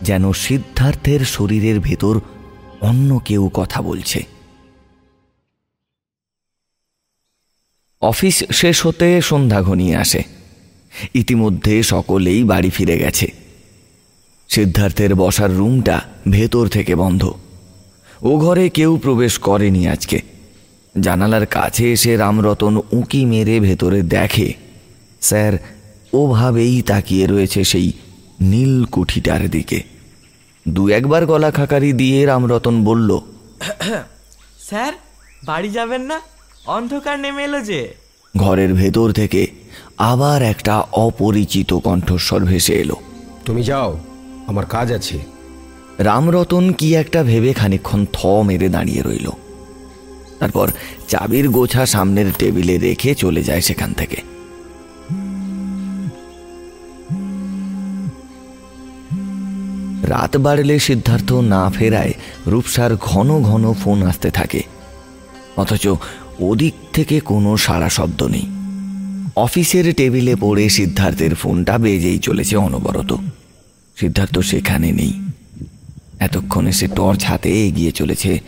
যেন 0.03 0.33
সিদ্ধার্থের 0.33 1.21
শরীরের 1.21 1.81
ভেতর 1.81 2.21
অন্য 2.81 3.21
কেউ 3.25 3.51
কথা 3.55 3.83
বলছে। 3.83 4.21
অফিস 8.03 8.45
শেষ 8.53 8.87
হতে 8.87 9.21
সন্ধ্যা 9.21 9.61
ঘনিয়ে 9.63 9.97
আসে। 9.97 10.23
ইতিমধ্যে 11.15 11.83
সকলেই 11.83 12.45
বাড়ি 12.45 12.71
ফিরে 12.71 12.99
গেছে। 12.99 13.27
সিদ্ধার্থের 14.49 15.15
বসার 15.15 15.51
রুমটা 15.57 16.01
ভেতর 16.31 16.67
থেকে 16.69 16.95
বন্ধ। 16.95 17.23
ও 18.23 18.31
ঘরে 18.37 18.69
কেউ 18.69 18.97
প্রবেশ 18.97 19.39
করেনি 19.39 19.89
আজকে। 19.89 20.19
জানালার 21.01 21.47
কাছে 21.47 21.93
এসে 21.93 22.17
রামরতন 22.17 22.81
উঁকি 22.93 23.25
মেরে 23.25 23.61
ভেতরে 23.61 24.03
দেখে, 24.03 24.55
স্যার 25.21 25.53
ওভাবেই 26.13 26.83
তাকিয়ে 26.83 27.27
রয়েছে 27.27 27.65
সেই 27.65 27.93
নীল 28.41 28.85
কুঠিটার 28.85 29.51
দিকে। 29.51 29.83
দু 30.69 30.89
একবার 30.89 31.27
গলা 31.27 31.51
খাকারি 31.51 31.93
দিয়ে 31.93 32.27
রামরতন 32.27 32.85
বলল 32.85 33.11
স্যার 34.61 34.93
বাড়ি 35.45 35.71
যাবেন 35.71 36.03
না? 36.03 36.21
অন্ধকার 36.67 37.17
নেমে 37.21 37.45
এলো 37.45 37.61
যে। 37.61 37.81
ঘরের 38.37 38.75
ভেতর 38.75 39.13
থেকে 39.13 39.47
আবার 39.99 40.43
একটা 40.43 40.75
অপরিচিত 40.81 41.71
কণ্ঠস্বর 41.75 42.41
ভেসে 42.45 42.75
এলো। 42.75 42.97
তুমি 43.45 43.63
যাও 43.63 43.99
আমার 44.47 44.67
কাজ 44.67 44.93
আছে। 44.93 45.19
রামরতন 45.99 46.73
কি 46.73 46.95
একটা 46.95 47.23
ভেবে 47.23 47.53
খানিক্ষণ 47.53 48.07
থ 48.13 48.27
মেরে 48.27 48.69
দাঁড়িয়ে 48.69 49.03
রইল। 49.03 49.29
তারপর 50.39 50.67
চাবির 51.09 51.49
গোছা 51.49 51.87
সামনের 51.87 52.29
টেবিলে 52.39 52.79
রেখে 52.79 53.15
চলে 53.15 53.43
যায় 53.43 53.61
সেখান 53.61 53.93
থেকে। 53.93 54.32
রাত 60.03 60.37
বাড়লে 60.37 60.79
সিদ্ধার্থ 60.79 61.33
না 61.33 61.71
ফেরায় 61.71 62.13
রূপসার 62.47 62.97
ঘন 62.97 63.43
ঘন 63.43 63.73
ফোন 63.73 64.03
আসতে 64.03 64.31
থাকে। 64.31 64.63
অথচ 65.57 65.89
ওদিক 66.41 66.75
থেকে 66.93 67.21
কোনো 67.21 67.57
সাড়া 67.57 67.89
শব্দ 67.89 68.23
নেই। 68.23 68.43
অফিসের 69.37 69.95
টেবিলে 69.95 70.37
পড়ে 70.37 70.69
সিদ্ধার্থের 70.69 71.35
ফোনটা 71.35 71.79
বেজেই 71.79 72.19
চলেছে 72.19 72.57
অনবরত। 72.57 73.17
সিদ্ধার্থ 73.97 74.39
সেখানে 74.39 74.93
নেই। 74.93 75.13
এতক্ষণে 76.19 76.73
সে 76.73 76.89
টর্চ 76.89 77.25
হাতে 77.25 77.67
এগিয়ে 77.67 77.93
চলেছে 77.93 78.41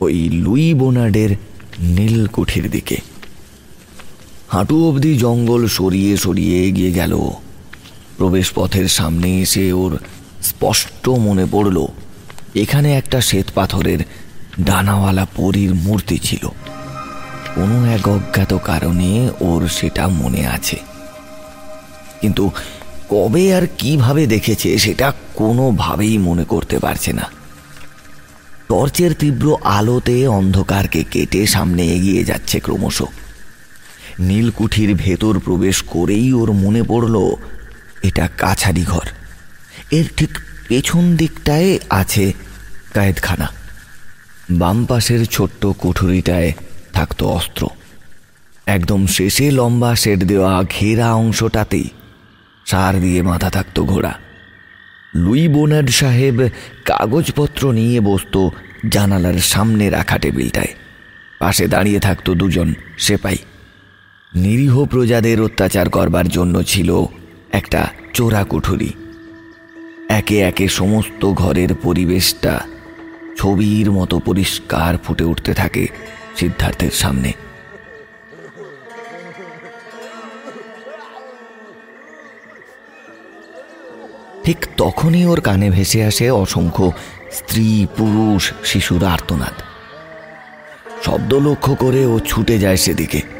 ওই 0.00 0.28
লুই 0.28 0.74
বোনার্ডের 0.74 1.36
নীলকুঠির 1.80 2.70
দিকে। 2.70 2.96
হাঁটু 4.48 4.88
অবধি 4.88 5.18
জঙ্গল 5.18 5.66
সরিয়ে 5.66 6.16
সরিয়ে 6.16 6.68
এগিয়ে 6.68 6.92
গেল। 6.92 7.12
ও। 7.12 7.32
প্রবেশপথের 8.16 8.88
সামনে 8.88 9.40
এসে 9.40 9.72
ওর 9.72 9.98
স্পষ্ট 10.50 11.04
মনে 11.26 11.46
পড়ল, 11.52 11.78
এখানে 12.54 12.88
একটা 13.00 13.18
শ্বেত 13.20 13.48
পাথরের 13.54 14.00
ডানাওয়ালা 14.60 15.24
পরীর 15.36 15.72
মূর্তি 15.84 16.16
ছিল। 16.18 16.44
কোনো 17.54 17.76
এক 17.96 18.04
অজ্ঞাত 18.08 18.52
কারণে 18.64 19.10
ওর 19.40 19.62
সেটা 19.68 20.04
মনে 20.20 20.42
আছে। 20.46 20.78
কিন্তু 22.20 22.44
কবে 23.12 23.44
আর 23.56 23.64
কীভাবে 23.78 24.22
দেখেছে 24.26 24.68
সেটা 24.78 25.08
কোনোভাবেই 25.34 26.16
মনে 26.18 26.44
করতে 26.44 26.76
পারছে 26.78 27.10
না। 27.12 27.26
টর্চের 28.68 29.12
তীব্র 29.20 29.46
আলোতে 29.76 30.16
অন্ধকারকে 30.38 31.00
কেটে 31.12 31.40
সামনে 31.46 31.82
এগিয়ে 31.96 32.22
যাচ্ছে 32.24 32.56
ক্রমশ। 32.60 32.98
নীলকুঠির 34.20 34.90
ভেতর 34.94 35.34
প্রবেশ 35.38 35.76
করেই 35.94 36.28
ওর 36.32 36.50
মনে 36.62 36.82
পড়ল, 36.82 37.16
এটা 38.02 38.24
কাছারি 38.38 38.84
ঘর। 38.84 39.06
এর 39.90 40.04
ঠিক 40.16 40.38
পেছন 40.68 41.16
দিকটায় 41.16 41.78
আছে 41.90 42.32
কায়েদখানা। 42.94 43.48
বাম 44.50 44.84
পাশের 44.84 45.26
ছোট্ট 45.26 45.66
কুঠুরিটায় 45.66 46.52
থাকতো 46.92 47.28
অস্ত্র। 47.28 47.66
একদম 48.66 49.06
শেষে 49.06 49.50
লম্বা 49.50 49.96
শেড 49.96 50.24
দেওয়া 50.24 50.62
ঘেরা 50.62 51.14
অংশটাতেই 51.14 51.88
সার 52.66 53.00
দিয়ে 53.00 53.22
মাথা 53.22 53.50
থাকতো 53.50 53.84
ঘোড়া। 53.84 54.18
লুই 55.14 55.48
বোনার্ড 55.48 55.90
সাহেব 55.90 56.48
কাগজপত্র 56.84 57.72
নিয়ে 57.72 58.00
বসত 58.00 58.48
জানালার 58.88 59.38
সামনে 59.38 59.90
রাখা 59.90 60.18
টেবিলটায়। 60.18 60.74
পাশে 61.38 61.68
দাঁড়িয়ে 61.68 62.00
থাকতো 62.00 62.34
দুজন 62.34 62.74
সেপাই। 62.98 63.36
নিরীহ 64.34 64.84
প্রজাদের 64.84 65.40
অত্যাচার 65.40 65.90
করবার 65.90 66.28
জন্য 66.28 66.62
ছিল 66.62 67.04
একটা 67.52 67.88
চোরা 68.14 68.44
কুঠুরি। 68.44 68.92
একে 70.08 70.40
একে 70.40 70.68
সমস্ত 70.68 71.32
ঘরের 71.32 71.74
পরিবেশটা 71.82 72.60
ছবির 73.36 73.90
মতো 73.90 74.18
পরিষ্কার 74.18 74.98
ফুটে 74.98 75.24
উঠতে 75.24 75.54
থাকে 75.54 75.88
সিদ্ধার্থের 76.36 76.90
সামনে। 76.90 77.32
ঠিক 84.44 84.66
তখনই 84.76 85.26
ওর 85.26 85.40
কানে 85.40 85.70
ভেসে 85.70 86.04
আসে 86.04 86.30
অসংখ্য 86.30 86.92
স্ত্রী, 87.32 87.86
পুরুষ, 87.96 88.52
শিশুর 88.64 89.04
আর্তনাদ। 89.04 89.54
শব্দ 91.02 91.34
লক্ষ্য 91.34 91.74
করে 91.74 92.06
ও 92.06 92.18
ছুটে 92.18 92.58
যায় 92.58 92.76
সেদিকে। 92.76 93.37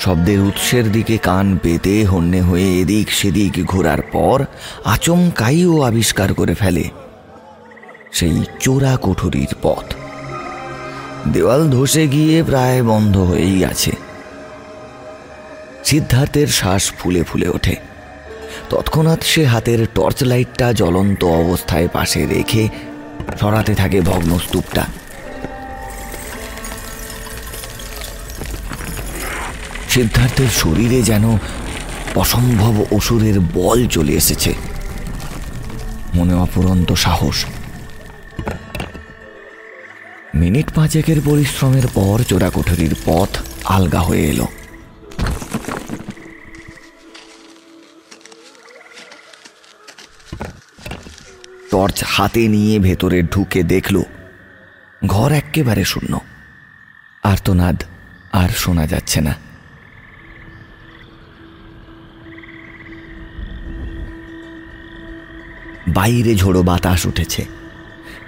শব্দের 0.00 0.40
উৎসের 0.40 0.92
দিকে 0.92 1.18
কান 1.18 1.58
পেতে 1.62 2.06
হন্যে 2.06 2.40
হয়ে 2.40 2.80
এদিক 2.80 3.12
সেদিক 3.12 3.64
ঘোরার 3.64 4.02
পর 4.02 4.44
আচমকাই 4.84 5.64
ও 5.64 5.82
আবিষ্কার 5.82 6.34
করে 6.34 6.54
ফেলে 6.54 6.84
সেই 8.12 8.44
চোরা 8.60 8.96
কোঠরির 8.96 9.54
পথ। 9.62 9.94
দেওয়াল 11.28 11.70
ধসে 11.70 12.06
গিয়ে 12.08 12.42
প্রায় 12.42 12.82
বন্ধ 12.82 13.18
হয়েই 13.18 13.64
আছে। 13.64 13.92
সিদ্ধার্থের 15.84 16.46
শ্বাস 16.46 16.92
ফুলে 16.98 17.22
ফুলে 17.22 17.48
ওঠে। 17.48 17.76
তৎক্ষণাৎ 18.70 19.22
সে 19.22 19.46
হাতের 19.46 19.86
টর্চ 19.94 20.22
লাইটটা 20.22 20.72
জ্বলন্ত 20.72 21.24
অবস্থায় 21.24 21.88
পাশে 21.92 22.26
রেখে 22.26 22.68
সরাতে 23.40 23.74
থাকে 23.74 24.00
ভগ্ন 24.00 24.38
সিদ্ধার্থের 30.00 30.48
শরীরে 30.48 31.02
যেন 31.02 31.24
অসম্ভব 32.14 32.74
অসুরের 32.90 33.40
বল 33.40 33.78
চলে 33.86 34.12
এসেছে। 34.12 34.54
মনে 36.14 36.34
অপুরন্ত 36.34 36.92
সাহস। 36.92 37.44
মিনিট 40.34 40.68
পাঁচেকের 40.74 41.18
পরিশ্রমের 41.24 41.86
পর 41.94 42.16
চোরাকোঠরির 42.28 42.94
পথ 43.04 43.30
আলগা 43.64 44.00
হয়ে 44.00 44.24
এলো। 44.28 44.46
টর্চ 51.70 52.04
হাতে 52.06 52.48
নিয়ে 52.48 52.78
ভেতরে 52.78 53.22
ঢুকে 53.22 53.62
দেখল, 53.62 53.96
ঘর 55.06 55.32
একেবারে 55.32 55.84
শূন্য। 55.84 56.20
আর্তনাদ 57.22 57.78
আর 58.32 58.48
শোনা 58.48 58.86
যাচ্ছে 58.86 59.20
না। 59.20 59.49
বাইরে 65.94 66.34
ঝোড়ো 66.34 66.62
বাতাস 66.62 67.06
উঠেছে। 67.06 67.44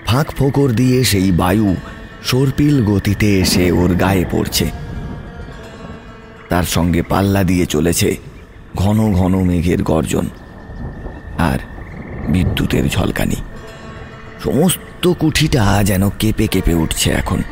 ফাঁক 0.07 0.29
ফোকর 0.33 0.69
দিয়ে 0.71 1.05
সেই 1.05 1.33
বায়ু 1.33 1.77
সর্পিল 2.25 2.85
গতিতে 2.85 3.41
এসে 3.41 3.71
ওর 3.71 3.95
গায়ে 3.95 4.25
পড়ছে। 4.31 4.71
তার 6.49 6.65
সঙ্গে 6.65 7.03
পাল্লা 7.03 7.45
দিয়ে 7.45 7.67
চলেছে 7.67 8.17
ঘন 8.77 9.13
ঘন 9.13 9.35
মেঘের 9.43 9.83
গর্জন 9.83 10.27
আর 11.39 11.59
বিদ্যুতের 12.29 12.89
ঝলকানি। 12.89 13.37
সমস্ত 14.45 15.09
কুঠিটা 15.13 15.83
যেন 15.83 16.11
কেঁপে 16.19 16.47
কেঁপে 16.47 16.75
উঠছে 16.75 17.11
এখন। 17.11 17.43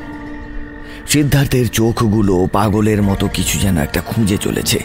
সিদ্ধার্থের 1.09 1.69
চোখগুলো 1.69 2.47
পাগলের 2.53 3.03
মতো 3.03 3.29
কিছু 3.35 3.59
যেন 3.59 3.77
একটা 3.79 4.01
খুঁজে 4.01 4.37
চলেছে। 4.37 4.79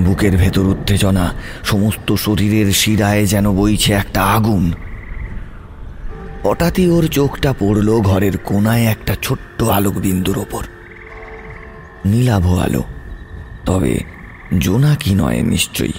বুকের 0.00 0.36
ভেতর 0.36 0.62
উত্তেজনা, 0.62 1.34
সমস্ত 1.64 2.14
শরীরের 2.14 2.72
শিরায় 2.72 3.26
যেন 3.26 3.52
বইছে 3.56 3.92
একটা 3.92 4.24
আগুন। 4.24 4.72
হঠাৎই 6.42 6.90
ওর 6.90 7.08
চোখটা 7.08 7.54
পড়ল 7.58 8.00
ঘরের 8.00 8.38
কোনায় 8.38 8.84
একটা 8.84 9.16
ছোট্ট 9.22 9.62
আলোক 9.62 9.94
বিন্দুর 9.94 10.38
ওপর। 10.38 10.64
নীলাভ 12.04 12.58
আলো। 12.58 12.82
তবে 13.66 14.00
জোনাকি 14.58 15.14
নয় 15.14 15.42
নিশ্চয়ই। 15.42 15.92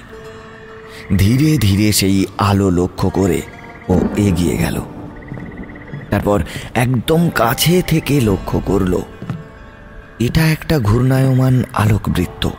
ধীরে 1.17 1.58
ধীরে 1.58 1.91
সেই 1.91 2.25
আলো 2.38 2.69
লক্ষ্য 2.69 3.10
করে 3.10 3.41
ও 3.89 3.99
এগিয়ে 4.17 4.58
গেল। 4.58 4.81
তারপর 6.10 6.43
একদম 6.73 7.29
কাছে 7.29 7.81
থেকে 7.81 8.21
লক্ষ্য 8.21 8.62
করল, 8.65 9.01
এটা 10.19 10.41
একটা 10.41 10.79
ঘূর্ণায়মান 10.79 11.63
আলোকবৃত্ত। 11.73 12.49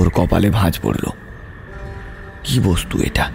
ওর 0.00 0.08
কপালে 0.08 0.50
ভাঁজ 0.50 0.78
পড়ল। 0.82 1.04
কি 2.44 2.60
বস্তু 2.60 3.02
এটা? 3.02 3.26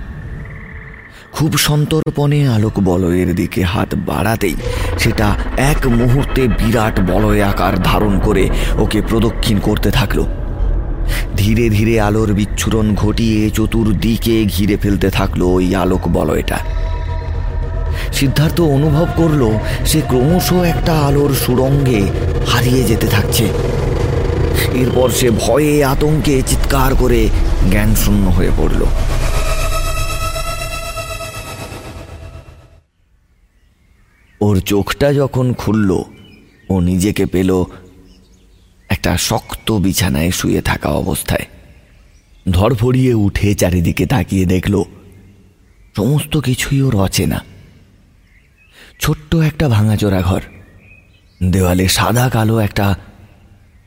খুব 1.31 1.57
সন্তর্পণে 1.57 2.47
আলোক 2.47 2.79
বলয়ের 2.79 3.35
দিকে 3.35 3.63
হাত 3.63 3.95
বাড়াতেই 3.95 4.55
সেটা 4.99 5.27
এক 5.57 5.87
মুহূর্তে 5.87 6.47
বিরাট 6.47 6.99
বলয় 6.99 7.43
আকার 7.43 7.83
ধারণ 7.83 8.19
করে 8.19 8.49
ওকে 8.77 9.01
প্রদক্ষিণ 9.01 9.59
করতে 9.59 9.91
থাকল। 9.91 10.19
ধীরে 11.37 11.69
ধীরে 11.69 12.01
আলোর 12.01 12.33
বিচ্ছুরণ 12.33 12.95
ঘটিয়ে 12.95 13.49
চতুর্দিকে 13.49 14.45
ঘিরে 14.45 14.77
ফেলতে 14.77 15.09
থাকল 15.09 15.41
ওই 15.41 15.75
আলোক 15.75 16.07
বলয়টা। 16.07 16.57
সিদ্ধার্থ 18.13 18.61
অনুভব 18.61 19.07
করল, 19.15 19.41
সে 19.85 19.99
ক্রমশ 20.01 20.53
একটা 20.53 20.93
আলোর 20.93 21.31
সুরঙ্গে 21.33 22.01
হারিয়ে 22.47 22.83
যেতে 22.83 23.07
থাকছে। 23.07 23.45
এরপর 24.73 25.09
সে 25.09 25.29
ভয়ে 25.29 25.85
আতঙ্কে 25.85 26.41
চিৎকার 26.47 26.95
করে 26.95 27.29
জ্ঞান 27.69 27.95
শূন্য 27.95 28.27
হয়ে 28.27 28.51
পড়ল। 28.57 28.85
ওর 34.41 34.59
চোখটা 34.59 35.13
যখন 35.13 35.53
খুলল, 35.53 35.91
ও 36.69 36.79
নিজেকে 36.79 37.25
পেল 37.25 37.65
একটা 38.89 39.17
শক্ত 39.17 39.71
বিছানায় 39.71 40.31
শুয়ে 40.31 40.61
থাকা 40.61 40.89
অবস্থায়। 40.89 41.45
ধরফড়িয়ে 42.51 43.13
উঠে 43.13 43.55
চারিদিকে 43.55 44.05
তাকিয়ে 44.05 44.45
দেখল, 44.45 44.83
সমস্ত 45.95 46.37
কিছুই 46.37 46.81
ওর 46.81 46.95
অচেনা। 46.95 47.39
ছোট্ট 48.99 49.35
একটা 49.35 49.69
ভাঙাচোরা 49.69 50.21
ঘর, 50.21 50.41
দেওয়ালে 51.51 51.87
সাদা 51.87 52.29
কালো 52.29 52.59
একটা 52.59 52.95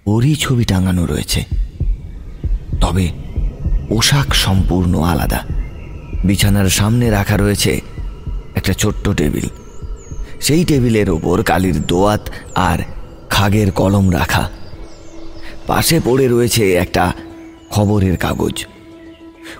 ওরই 0.08 0.34
ছবি 0.34 0.64
টাঙানো 0.64 1.06
রয়েছে। 1.06 1.44
তবে 2.80 3.08
পোশাক 3.88 4.34
সম্পূর্ণ 4.34 5.00
আলাদা। 5.02 5.40
বিছানার 6.24 6.68
সামনে 6.68 7.10
রাখা 7.10 7.36
রয়েছে 7.36 7.80
একটা 8.54 8.72
ছোট্ট 8.72 9.08
টেবিল। 9.08 9.46
সেই 10.40 10.64
টেবিলের 10.64 11.10
ওপর 11.10 11.42
কালির 11.42 11.86
দোয়াত 11.86 12.30
আর 12.54 12.78
খাগের 13.30 13.70
কলম 13.70 14.12
রাখা। 14.12 14.50
পাশে 15.66 16.00
পড়ে 16.04 16.28
রয়েছে 16.28 16.74
একটা 16.74 17.12
খবরের 17.70 18.16
কাগজ। 18.16 18.66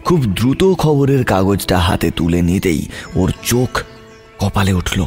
খুব 0.05 0.21
দ্রুত 0.21 0.75
খবরের 0.75 1.25
কাগজটা 1.25 1.79
হাতে 1.79 2.11
তুলে 2.11 2.43
নিতেই 2.43 2.87
ওর 3.15 3.33
চোখ 3.43 3.83
কপালে 4.39 4.73
উঠল। 4.73 5.07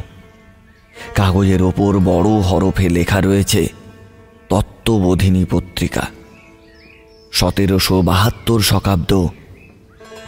কাগজের 1.15 1.61
ওপর 1.61 1.99
বড় 1.99 2.29
হরফে 2.29 2.89
লেখা 2.89 3.21
রয়েছে 3.21 3.80
তত্ত্ববোধিনী 4.85 5.45
পত্রিকা। 5.51 6.01
সতেরোশো 7.31 8.01
বাহাত্তর 8.01 8.59
শকাব্দ, 8.59 9.27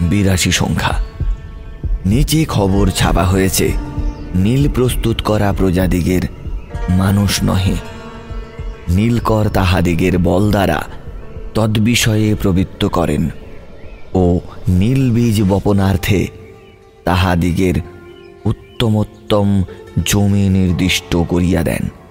বিরাশি 0.01 0.51
সংখ্যা। 0.51 0.93
নিচে 2.05 2.45
খবর 2.45 2.89
ছাপা 2.89 3.23
হয়েছে, 3.23 3.71
নীল 4.35 4.69
প্রস্তুত 4.69 5.21
করা 5.21 5.53
প্রজাদিগের 5.53 6.21
মানুষ 6.89 7.43
নহে। 7.43 7.75
নীলকর 8.89 9.49
তাহাদিগের 9.49 10.17
বল 10.17 10.51
দ্বারা 10.51 10.79
তদ্বিষয়ে 11.53 12.35
প্রবৃত্ত 12.35 12.85
করেন 12.85 13.29
ও 14.13 14.39
নীল 14.67 15.11
বীজ 15.11 15.43
বপনার্থে 15.43 16.27
তাহাদিগের 17.03 17.75
উত্তমোত্তম 18.45 19.63
জমি 20.05 20.49
নির্দিষ্ট 20.49 21.15
করিয়া 21.15 21.63
দেন। 21.63 22.02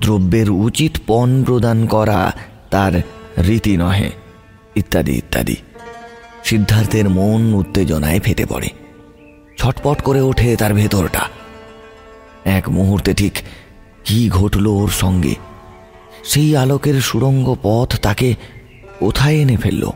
দ্রব্যের 0.00 0.50
উচিত 0.50 0.96
পণ 1.06 1.44
প্রদান 1.44 1.86
করা 1.86 2.32
তার 2.70 3.02
রীতি 3.38 3.76
নহে। 3.76 4.10
ইত্যাদি 4.76 5.12
ইত্যাদি। 5.12 5.56
সিদ্ধার্থের 6.44 7.08
মন 7.08 7.54
উত্তেজনায় 7.54 8.20
ফেটে 8.20 8.46
পড়ে। 8.46 8.68
ছটপট 9.58 10.02
করে 10.02 10.20
ওঠে 10.20 10.56
তার 10.56 10.74
ভেতরটা। 10.74 11.20
এক 12.44 12.68
মুহূর্তে 12.68 13.14
ঠিক 13.14 13.32
কি 14.04 14.30
ঘটল 14.30 14.66
ওর 14.66 14.88
সঙ্গে? 14.88 15.34
সেই 16.24 16.56
আলোকের 16.56 17.00
সুরঙ্গ 17.00 17.56
পথ 17.62 18.00
তাকে 18.00 18.34
কোথায় 18.98 19.34
এনে 19.34 19.56
ফেলল? 19.56 19.90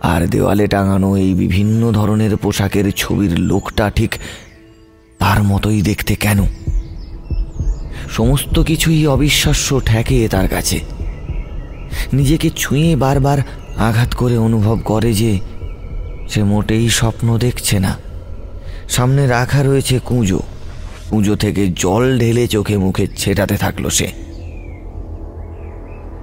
আর 0.00 0.26
দেওয়ালে 0.26 0.66
টাঙানো 0.66 1.16
এই 1.16 1.34
বিভিন্ন 1.34 1.92
ধরনের 1.92 2.36
পোশাকের 2.36 2.92
ছবির 2.92 3.38
লোকটা 3.38 3.90
ঠিক 3.90 4.14
তার 5.18 5.42
মতোই 5.42 5.82
দেখতে 5.82 6.14
কেন? 6.14 6.38
সমস্ত 8.10 8.60
কিছুই 8.60 9.06
অবিশ্বাস্য 9.06 9.80
ঠেকে 9.86 10.28
তার 10.28 10.48
কাছে। 10.48 10.80
নিজেকে 12.12 12.50
ছুঁয়ে 12.56 12.96
বারবার 12.96 13.38
আঘাত 13.76 14.14
করে 14.14 14.38
অনুভব 14.38 14.78
করে 14.84 15.12
যে 15.12 15.40
সে 16.28 16.42
মোটেই 16.42 16.88
স্বপ্ন 16.88 17.38
দেখছে 17.38 17.78
না। 17.78 17.98
সামনে 18.88 19.26
রাখা 19.26 19.62
রয়েছে 19.62 20.00
কুঁজো। 20.04 20.40
কুঁজো 21.10 21.36
থেকে 21.36 21.68
জল 21.76 22.18
ঢেলে 22.18 22.48
চোখে 22.48 22.76
মুখে 22.76 23.06
ছেটাতে 23.16 23.56
থাকল 23.56 23.88
সে। 23.88 24.08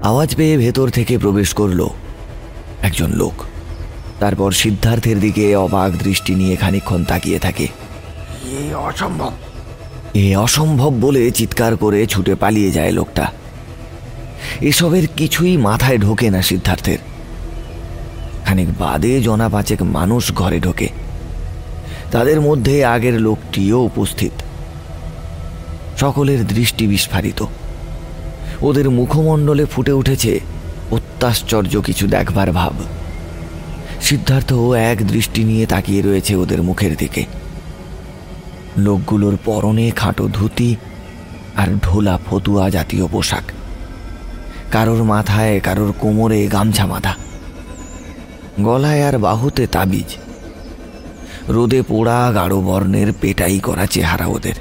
আওয়াজ 0.04 0.36
পেয়ে 0.36 0.58
ভেতর 0.58 0.90
থেকে 0.90 1.18
প্রবেশ 1.18 1.54
করল 1.54 1.88
একজন 2.82 3.10
লোক। 3.10 3.34
তারপর 4.20 4.52
সিদ্ধার্থের 4.52 5.20
দিকে 5.20 5.56
অবাক 5.56 5.92
দৃষ্টি 5.92 6.36
নিয়ে 6.36 6.56
খানিকক্ষণ 6.56 7.04
তাকিয়ে 7.04 7.40
থাকে। 7.40 7.68
অসম্ভব। 8.76 9.32
এ 10.16 10.38
অসম্ভব 10.38 10.94
বলে 11.02 11.32
চিৎকার 11.32 11.78
করে 11.78 12.06
ছুটে 12.06 12.36
পালিয়ে 12.36 12.72
যায় 12.72 12.92
লোকটা। 12.92 13.32
এসবের 14.62 15.08
কিছুই 15.08 15.58
মাথায় 15.58 15.98
ঢোকে 15.98 16.30
না 16.30 16.42
সিদ্ধার্থের। 16.42 16.98
খানিক 18.46 18.68
বাদে 18.80 19.22
জনা 19.22 19.50
পাঁচেক 19.50 19.82
মানুষ 19.82 20.32
ঘরে 20.32 20.60
ঢোকে। 20.60 20.90
তাদের 22.12 22.42
মধ্যে 22.42 22.86
আগের 22.86 23.22
লোকটিও 23.22 23.82
উপস্থিত। 23.82 24.32
সকলের 26.00 26.48
দৃষ্টি 26.48 26.88
বিস্ফারিত। 26.88 27.46
ওদের 28.62 28.90
মুখমণ্ডলে 28.90 29.66
ফুটে 29.66 29.92
উঠেছে 29.92 30.40
অত্যাশ্চর্য 30.92 31.82
কিছু 31.82 32.08
দেখবার 32.08 32.52
ভাব। 32.52 32.74
সিদ্ধার্থ 34.02 34.54
এক 34.78 35.08
দৃষ্টি 35.08 35.44
নিয়ে 35.44 35.66
তাকিয়ে 35.66 36.02
রয়েছে 36.02 36.36
ওদের 36.36 36.64
মুখের 36.64 36.96
দিকে। 36.96 37.26
লোকগুলোর 38.78 39.38
পরনে 39.46 39.92
খাটো 39.92 40.28
ধুতি 40.28 40.76
আর 41.56 41.68
ঢোলা 41.84 42.20
ফতুয়া 42.26 42.70
জাতীয় 42.70 43.08
পোশাক। 43.08 43.44
কারোর 44.72 45.04
মাথায়, 45.04 45.60
কারোর 45.60 45.94
কোমরে 46.00 46.48
গামছা 46.48 46.86
মাথা। 46.86 47.16
গলায় 48.62 49.08
আর 49.08 49.18
বাহুতে 49.18 49.68
তাবিজ। 49.68 50.16
রোদে 51.50 51.82
পোড়া 51.82 52.32
গাঢ় 52.36 52.56
বর্ণের 52.56 53.14
পেটাই 53.22 53.60
করা 53.60 53.86
চেহারা 53.86 54.26
ওদের। 54.26 54.54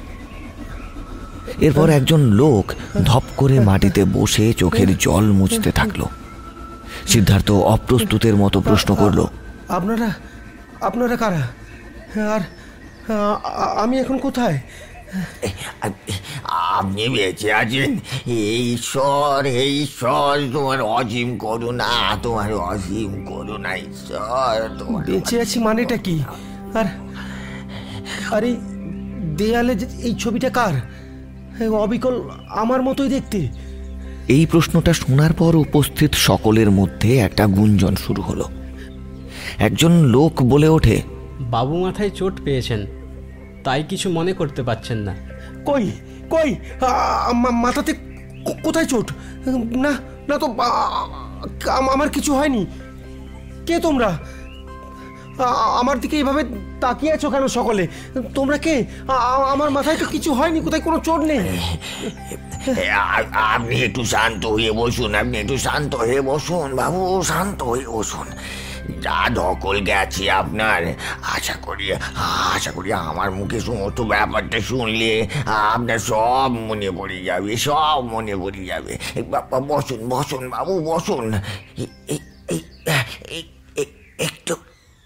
এরপর 1.59 1.89
একজন 1.89 2.19
লোক 2.19 2.73
ধপ 3.03 3.23
করে 3.37 3.59
মাটিতে 3.59 4.05
বসে 4.05 4.53
চোখের 4.53 4.97
জল 4.97 5.25
মুছতে 5.31 5.71
থাকল। 5.71 6.03
সিদ্ধার্থ 7.07 7.51
অপ্রস্তুতের 7.51 8.35
মতো 8.35 8.61
প্রশ্ন 8.61 8.95
করল, 8.95 9.25
আপনারা 9.69 10.13
আপনারা 10.81 11.15
কারা? 11.15 11.43
আর 12.35 12.39
আমি 13.77 13.99
এখন 13.99 14.17
কোথায়? 14.17 14.59
আপনি 16.43 17.09
বেঁচে 17.09 17.53
আছেন? 17.53 17.99
এই 18.25 18.73
ঈশ্বর 18.73 19.45
এই 19.45 19.83
ঈশ্বর 19.83 20.49
তোমার 20.53 20.81
অসীম 20.81 21.37
করুণা 21.37 22.17
তোমার 22.23 22.53
অসীম 22.53 23.25
করুণা 23.25 23.75
ঈশ্বর 23.75 24.75
তোমার 24.79 25.05
বেঁচে 25.05 25.41
আছি 25.41 25.59
মানেটা 25.59 25.97
কি? 25.97 26.19
আর 26.73 26.85
আর 28.31 28.43
এই 28.43 28.55
দেয়ালে 29.37 29.75
যে 29.75 29.85
এই 30.01 30.15
ছবিটা 30.15 30.49
কার? 30.49 30.73
অবিকল 31.71 32.29
আমার 32.49 32.81
মতোই 32.81 33.09
দেখতে। 33.09 33.47
এই 34.27 34.45
প্রশ্নটা 34.45 34.93
শোনার 34.93 35.33
পর 35.33 35.55
উপস্থিত 35.55 36.13
সকলের 36.13 36.71
মধ্যে 36.71 37.19
একটা 37.19 37.47
গুঞ্জন 37.47 37.95
শুরু 37.95 38.21
হলো। 38.21 38.49
একজন 39.57 39.91
লোক 39.91 40.43
বলে 40.43 40.67
ওঠে 40.67 41.01
বাবু 41.39 41.73
মাথায় 41.85 42.09
চোট 42.09 42.33
পেয়েছেন। 42.45 42.85
তাই 43.63 43.83
কিছু 43.83 44.09
মনে 44.09 44.33
করতে 44.33 44.63
পারছেন 44.63 44.97
না। 44.97 45.13
কই? 45.65 45.91
কই? 46.29 46.55
মাথাতে 47.51 47.93
কোথায় 48.63 48.85
চোট? 48.85 49.11
না 49.85 49.91
না 50.29 50.37
তো 50.37 50.47
আমার 51.93 52.09
কিছু 52.09 52.31
হয়নি। 52.35 52.65
কে 53.67 53.79
তোমরা? 53.79 54.17
আমার 55.79 55.99
দিকে 55.99 56.15
এইভাবে 56.17 56.43
তাকিয়ে 56.81 57.13
আছো 57.13 57.29
কেন 57.29 57.47
সকলে? 57.47 57.87
তোমরা 58.35 58.57
কে? 58.57 58.85
আমার 59.53 59.69
মাথায় 59.71 59.97
তো 59.97 60.05
কিছু 60.05 60.33
হয়নি 60.33 60.59
কোথায় 60.59 60.81
কোনো 60.81 60.99
চোট 60.99 61.21
নেই? 61.21 61.39
আপনি 63.31 63.75
একটু 63.87 64.01
শান্ত 64.05 64.45
হয়ে 64.45 64.71
বসুন 64.71 65.15
আপনি 65.15 65.35
একটু 65.37 65.57
শান্ত 65.57 65.95
হয়ে 65.95 66.21
বসুন 66.21 66.75
বাবু 66.75 67.23
শান্ত 67.23 67.63
হয়ে 67.63 67.87
বসুন। 67.87 68.27
যা 69.01 69.29
ধকল 69.29 69.81
গেছে 69.81 70.31
আপনার। 70.31 70.93
আশা 71.21 71.53
করি 71.53 71.93
আশা 72.53 72.71
করি 72.71 72.93
আমার 72.93 73.31
মুখে 73.31 73.59
সমস্ত 73.59 74.01
ব্যাপারটা 74.01 74.59
শুনলে 74.59 75.27
আপনার 75.45 75.99
সব 75.99 76.47
মনে 76.47 76.91
পড়ে 76.91 77.23
যাবে 77.23 77.55
সব 77.55 78.07
মনে 78.11 78.35
পড়ে 78.35 78.65
যাবে। 78.65 78.97
এ, 79.15 79.21
বা- 79.21 79.41
বা- 79.41 79.61
বসুন 79.61 80.09
বসুন 80.09 80.49
বাবু 80.49 80.79
বসুন। 80.79 81.33
একটু 84.19 84.55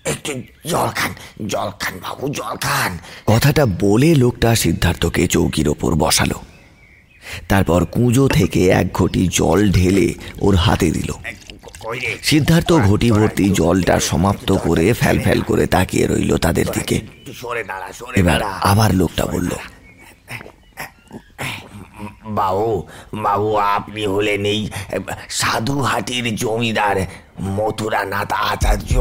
একটু 0.06 0.34
জল 0.70 0.88
খান 0.96 1.14
জল 1.48 1.72
খান 1.80 2.00
বাবু 2.04 2.30
জল 2.30 2.58
খান। 2.62 2.98
কথাটা 3.26 3.66
বলে 3.66 4.16
লোকটা 4.16 4.56
সিদ্ধার্থকে 4.56 5.28
চৌকির 5.28 5.70
ওপর 5.70 5.96
বসালো। 5.96 6.36
তারপর 7.48 7.86
কুঁজো 7.86 8.28
থেকে 8.28 8.70
এক 8.70 8.94
ঘটি 8.94 9.30
জল 9.32 9.72
ঢেলে 9.72 10.14
ওর 10.42 10.56
হাতে 10.56 10.92
দিল? 10.92 11.12
সিদ্ধার্থ 12.24 12.70
ঘটি 12.90 13.10
ভর্তি 13.12 13.46
জলটা 13.50 13.96
সমাপ্ত 14.00 14.50
করে 14.66 14.86
ফ্যাল 14.94 15.18
ফ্যাল 15.20 15.40
করে 15.42 15.64
তাকিয়ে 15.68 16.06
রইল 16.08 16.32
তাদের 16.38 16.68
দিকে। 16.74 16.98
এবার 18.16 18.40
আবার 18.44 18.90
লোকটা 18.96 19.26
বলল, 19.26 19.52
বাবু 22.40 22.70
বাবু, 23.16 23.50
আপনি 23.78 24.04
হলেন 24.06 24.44
এই 24.46 24.62
সাধুহাটির 25.30 26.26
জমিদার 26.36 26.98
মথুরানাথ 27.56 28.32
আচার্য। 28.52 28.94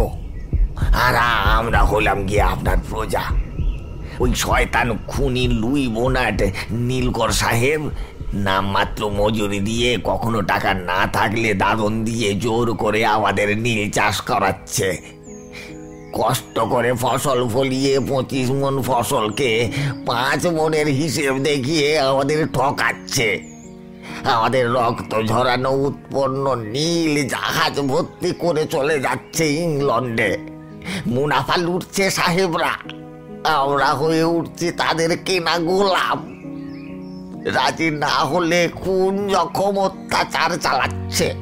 আর 1.06 1.14
আমরা 1.58 1.80
হলাম 1.90 2.18
গিয়ে 2.26 2.44
আপনার 2.52 2.78
প্রজা। 2.90 3.24
ওই 4.20 4.30
শয়তান 4.34 4.88
খুনি 5.08 5.44
লুই 5.60 5.84
বোনাট, 5.88 6.38
নীলকর 6.88 7.30
সাহেব 7.42 7.80
নামমাত্র 8.34 9.10
মজুরি 9.10 9.60
দিয়ে 9.60 9.98
কখনো 10.04 10.42
টাকা 10.42 10.74
না 10.74 11.06
থাকলে 11.06 11.54
দাদন 11.54 12.04
দিয়ে 12.04 12.34
জোর 12.34 12.74
করে 12.74 13.06
আমাদের 13.06 13.58
নীল 13.58 13.90
চাষ 13.90 14.20
করাচ্ছে। 14.20 14.98
কষ্ট 16.12 16.58
করে 16.58 16.92
ফসল 16.92 17.48
ফলিয়ে 17.48 18.00
পঁচিশ 18.00 18.50
মন 18.50 18.82
ফসলকে 18.82 19.72
পাঁচ 20.06 20.46
মনের 20.46 20.86
হিসেব 20.86 21.38
দেখিয়ে 21.38 21.98
আমাদের 21.98 22.46
ঠকাচ্ছে। 22.46 23.40
আমাদের 24.24 24.70
রক্ত 24.70 25.22
ঝরানো 25.26 25.70
উৎপন্ন 25.70 26.54
নীল 26.54 27.28
জাহাজ 27.28 27.80
ভর্তি 27.80 28.32
করে 28.38 28.64
চলে 28.64 29.00
যাচ্ছে 29.00 29.48
ইংল্যান্ডে 29.48 30.38
মুনাফা 31.06 31.56
লুটছে 31.56 32.10
সাহেবরা। 32.10 32.72
আমরা 33.44 33.86
হয়ে 33.86 34.24
উঠছি 34.24 34.70
তাদের 34.70 35.18
কেনা 35.18 35.58
গোলাম 35.58 36.37
রাজি 37.52 37.90
না 37.90 38.06
হলে 38.06 38.68
কোন 38.84 39.30
রকম 39.34 39.78
অত্যাচার 39.78 40.50
চালাচ্ছে? 40.58 41.34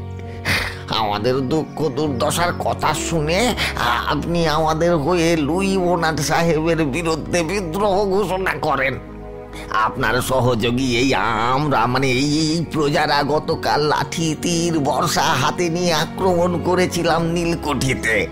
আমাদের 0.89 1.35
দুঃখ 1.35 1.89
দুর্দশার 1.89 2.53
কথা 2.59 2.95
শুনে 2.95 3.55
আপনি 4.07 4.49
আমাদের 4.49 4.97
হয়ে 4.97 5.37
লুই 5.37 5.77
বোনাট 5.77 6.21
সাহেবের 6.21 6.85
বিরুদ্ধে 6.85 7.43
বিদ্রোহ 7.43 8.05
ঘোষণা 8.05 8.55
করেন। 8.61 8.99
আপনার 9.73 10.23
সহযোগী 10.23 10.97
এই 10.97 11.15
আমরা 11.55 11.87
মানে 11.87 12.11
এই 12.11 12.65
প্রজারা 12.73 13.23
গতকাল 13.23 13.81
লাঠি, 13.81 14.37
তীর, 14.43 14.79
বর্ষা 14.79 15.23
হাতে 15.23 15.69
নিয়ে 15.69 15.93
আক্রমণ 15.93 16.63
করেছিলাম 16.63 17.23
নীলকুঠিতে। 17.23 18.27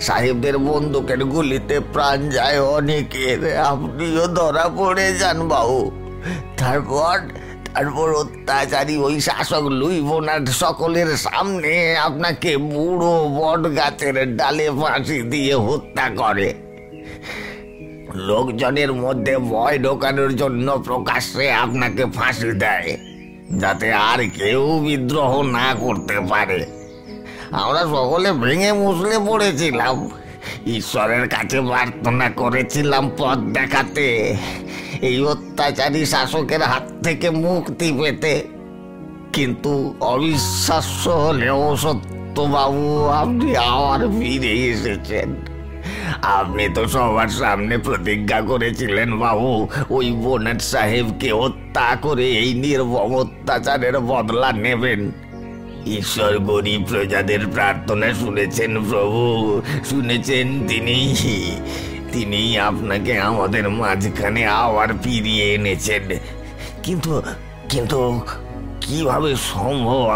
সাহেবদের 0.00 0.58
বন্দুকের 0.58 1.24
গুলিতে 1.24 1.80
প্রাণ 1.92 2.18
যায় 2.28 2.60
অনেকের। 2.60 3.56
আপনিও 3.58 4.26
ধরা 4.26 4.68
পড়ে 4.76 5.06
যান 5.14 5.48
বাবু। 5.48 6.05
তারপর 6.56 7.18
তারপর 7.74 8.14
অত্যাচারী 8.14 8.96
ওই 8.96 9.20
শাসক 9.20 9.64
লুই 9.64 10.00
বোনার 10.00 10.46
সকলের 10.46 11.16
সামনে 11.16 11.96
আপনাকে 11.96 12.56
বুড়ো 12.56 13.14
বট 13.28 13.76
গাছের 13.76 14.36
ডালে 14.36 14.70
ফাঁসি 14.70 15.22
দিয়ে 15.22 15.54
হত্যা 15.54 16.10
করে। 16.16 16.54
লোকজনের 18.14 18.92
মধ্যে 18.92 19.38
ভয় 19.38 19.78
ঢোকানোর 19.78 20.36
জন্য 20.36 20.82
প্রকাশ্যে 20.84 21.52
আপনাকে 21.52 22.04
ফাঁসি 22.06 22.52
দেয়, 22.52 22.96
যাতে 23.58 23.92
আর 23.92 24.20
কেউ 24.38 24.78
বিদ্রোহ 24.78 25.42
না 25.42 25.74
করতে 25.80 26.20
পারে। 26.20 26.66
আমরা 27.52 27.82
সকলে 27.82 28.32
ভেঙে 28.32 28.72
মুসলে 28.72 29.16
পড়েছিলাম। 29.26 30.10
ঈশ্বরের 30.66 31.28
কাছে 31.28 31.60
প্রার্থনা 31.60 32.30
করেছিলাম 32.30 33.10
পথ 33.18 33.38
দেখাতে। 33.38 34.36
এই 35.02 35.24
অত্যাচারী 35.24 36.06
শাসকের 36.06 36.62
হাত 36.62 36.92
থেকে 37.02 37.30
মুক্তি 37.30 37.92
পেতে। 37.92 38.44
কিন্তু 39.32 39.94
অবিশ্বাস্য 40.00 41.10
হলেও 41.10 41.76
সত্যবাবু, 41.76 43.04
আপনি 43.06 43.56
আবার 43.56 44.00
ফিরে 44.08 44.50
এসেছেন। 44.50 45.34
আপনি 46.22 46.68
তো 46.74 46.86
সবার 46.86 47.28
সামনে 47.28 47.78
প্রতিজ্ঞা 47.78 48.40
করেছিলেন 48.40 49.18
বাবু, 49.18 49.68
ওই 49.90 50.10
বোনেট 50.10 50.62
সাহেবকে 50.62 51.32
হত্যা 51.32 51.96
করে 52.02 52.30
এই 52.30 52.54
নির্মম 52.54 53.16
অত্যাচারের 53.16 54.00
বদলা 54.00 54.52
নেবেন। 54.52 55.12
ঈশ্বর 55.86 56.38
গরিব 56.38 56.84
প্রজাদের 56.88 57.46
প্রার্থনা 57.46 58.14
শুনেছেন 58.14 58.90
প্রভু, 58.90 59.62
শুনেছেন 59.84 60.68
তিনি 60.68 61.16
তিনি 62.12 62.58
আপনাকে 62.58 63.20
আমাদের 63.20 63.70
মাঝখানে 63.70 64.46
আবার 64.46 64.88
ফিরিয়ে 65.02 65.54
এনেছেন। 65.54 66.02
কিন্তু 66.82 67.22
কিন্তু 67.68 68.20
কীভাবে 68.80 69.36
সম্ভব 69.36 70.08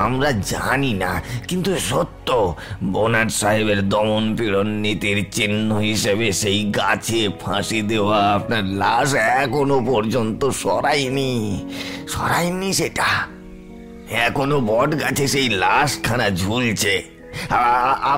আমরা 0.00 0.32
জানি 0.32 0.94
না। 0.94 1.22
কিন্তু 1.48 1.76
সত্য 1.78 2.54
বোনাট 2.84 3.30
সাহেবের 3.30 3.88
দমন 3.88 4.36
পীড়ন 4.36 4.68
নীতির 4.68 5.26
চিহ্ন 5.30 5.78
হিসেবে 5.78 6.32
সেই 6.32 6.64
গাছে 6.64 7.28
ফাঁসি 7.40 7.82
দেওয়া 7.82 8.32
আপনার 8.32 8.64
লাশ 8.64 9.14
এখনও 9.14 9.84
পর্যন্ত 9.86 10.48
সরাইনি 10.48 11.64
সরাইনি 12.08 12.72
সেটা। 12.72 13.06
এখনও 14.10 14.60
বট 14.60 15.00
গাছে 15.00 15.28
সেই 15.28 15.48
লাশখানা 15.48 16.30
ঝুলছে। 16.30 17.15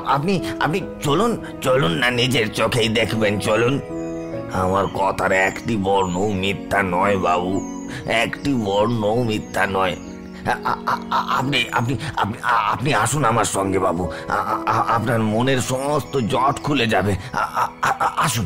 আপনি 0.08 0.34
আপনি 0.60 0.78
চলুন 1.02 1.32
চলুন 1.62 1.92
না 1.92 2.08
নিজের 2.10 2.46
চোখেই 2.52 2.88
দেখবেন 2.88 3.34
চলুন 3.40 3.74
আমার 4.54 4.84
কথার 4.94 5.32
একটি 5.48 5.74
বর্ণ 5.78 6.16
মিথ্যা 6.34 6.80
নয় 6.86 7.16
বাবু 7.18 7.54
একটি 8.22 8.50
বর্ণও 8.66 9.16
মিথ্যা 9.22 9.64
নয় 9.66 9.94
আপনি 11.32 11.58
আপনি 11.72 11.94
আপনি 12.14 12.36
আপনি 12.68 12.90
আসুন 12.94 13.22
আমার 13.24 13.48
সঙ্গে 13.56 13.78
বাবু 13.78 14.04
আপনার 14.88 15.20
মনের 15.24 15.60
সমস্ত 15.62 16.12
জট 16.28 16.56
খুলে 16.62 16.86
যাবে 16.86 17.12
আসুন 18.18 18.44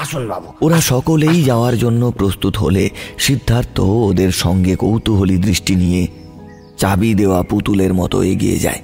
আসুন 0.00 0.22
বাবু 0.28 0.48
ওরা 0.60 0.80
সকলেই 0.92 1.38
যাওয়ার 1.42 1.74
জন্য 1.78 2.02
প্রস্তুত 2.10 2.54
হলে 2.56 2.84
সিদ্ধার্থ 3.18 3.76
ওদের 4.08 4.30
সঙ্গে 4.34 4.72
কৌতূহলী 4.76 5.36
দৃষ্টি 5.38 5.74
নিয়ে 5.76 6.02
চাবি 6.78 7.10
দেওয়া 7.14 7.40
পুতুলের 7.42 7.92
মতো 7.94 8.16
এগিয়ে 8.22 8.58
যায় 8.58 8.80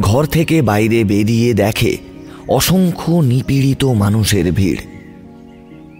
ঘর 0.00 0.24
থেকে 0.24 0.62
বাইরে 0.62 1.04
বেরিয়ে 1.04 1.54
দেখে 1.54 1.96
অসংখ্য 2.48 3.12
নিপীড়িত 3.12 3.84
মানুষের 3.84 4.52
ভিড়। 4.52 4.80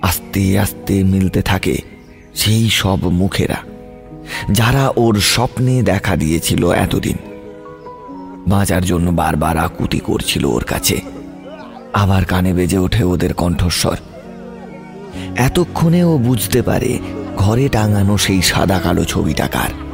আস্তে 0.02 0.58
আস্তে 0.58 1.04
মিলতে 1.04 1.42
থাকে 1.42 1.78
সেই 2.34 2.70
সব 2.70 3.08
মুখেরা, 3.08 3.56
যারা 4.52 4.92
ওর 4.96 5.14
স্বপ্নে 5.14 5.82
দেখা 5.82 6.16
দিয়েছিল 6.16 6.70
এতদিন। 6.70 7.16
বাঁচার 8.48 8.82
জন্য 8.84 9.10
বারবার 9.10 9.56
আকুতি 9.58 9.98
করছিল 9.98 10.44
ওর 10.44 10.64
কাছে। 10.64 11.00
আবার 11.92 12.24
কানে 12.24 12.52
বেজে 12.52 12.78
ওঠে 12.78 13.04
ওদের 13.04 13.34
কণ্ঠস্বর। 13.34 13.96
এতক্ষণে 15.36 16.04
ও 16.04 16.18
বুঝতে 16.18 16.62
পারে 16.62 16.98
ঘরে 17.36 17.68
টাঙানো 17.68 18.18
সেই 18.18 18.42
সাদা 18.42 18.78
কালো 18.78 19.04
ছবিটা 19.04 19.46
কার। 19.46 19.85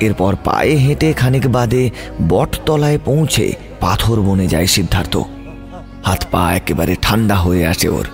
এরপর 0.00 0.36
পায়ে 0.44 0.74
হেঁটে 0.74 1.12
খানিক 1.12 1.48
বাদে 1.48 1.90
বটতলায় 2.28 2.98
পৌঁছে 3.04 3.52
পাথর 3.80 4.20
বনে 4.20 4.46
যায় 4.46 4.66
সিদ্ধার্থ। 4.66 5.16
হাত 6.04 6.26
পা 6.30 6.52
একেবারে 6.54 6.96
ঠান্ডা 7.02 7.34
হয়ে 7.34 7.66
আসে 7.66 7.88
ওর। 7.88 8.06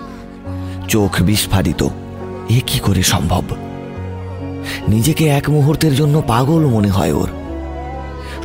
চোখ 0.89 1.23
বিস্ফারিত। 1.23 1.89
এ 2.49 2.61
কি 2.67 2.79
করে 2.79 3.03
সম্ভব? 3.03 3.43
নিজেকে 4.89 5.27
এক 5.27 5.51
মুহূর্তের 5.51 5.95
জন্য 5.95 6.23
পাগল 6.27 6.67
মনে 6.67 6.89
হয় 6.89 7.13
ওর। 7.13 7.29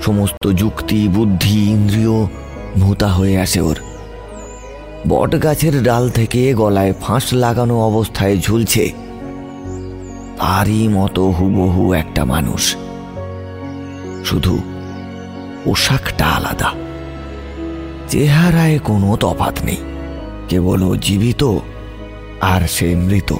সমস্ত 0.06 0.52
যুক্তি, 0.52 1.08
বুদ্ধি, 1.08 1.70
ইন্দ্রিয় 1.70 2.28
ভূতা 2.80 3.08
হয়ে 3.08 3.40
আসে 3.40 3.62
ওর। 3.62 3.78
বট 5.08 5.44
গাছের 5.44 5.84
ডাল 5.84 6.10
থেকে 6.10 6.54
গলায় 6.54 6.94
ফাঁস 7.02 7.34
লাগানো 7.34 7.82
অবস্থায় 7.82 8.38
ঝুলছে। 8.38 8.94
তারই 10.38 10.88
মতো 10.88 11.32
হুবহু 11.32 11.94
একটা 11.94 12.26
মানুষ। 12.26 12.76
শুধু 14.28 14.60
পোশাকটা 15.64 16.26
আলাদা। 16.28 16.74
চেহারায় 18.08 18.80
কোনো 18.80 19.18
তফাত 19.20 19.56
নেই, 19.64 19.78
কেবল 20.50 20.98
জীবিত 20.98 21.58
আর 22.42 22.68
সে 22.68 22.96
মৃত। 22.96 23.36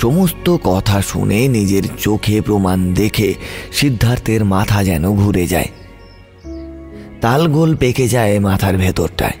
সমস্ত 0.00 0.56
কথা 0.64 1.02
শুনে 1.02 1.48
নিজের 1.48 1.82
চোখে 1.98 2.40
প্রমাণ 2.40 2.94
দেখে 2.94 3.34
সিদ্ধার্থের 3.72 4.44
মাথা 4.44 4.84
যেন 4.84 5.14
ঘুরে 5.14 5.46
যায়। 5.46 5.68
তালগোল 7.20 7.76
পেকে 7.76 8.08
যায় 8.08 8.38
মাথার 8.38 8.76
ভেতরটায়। 8.76 9.38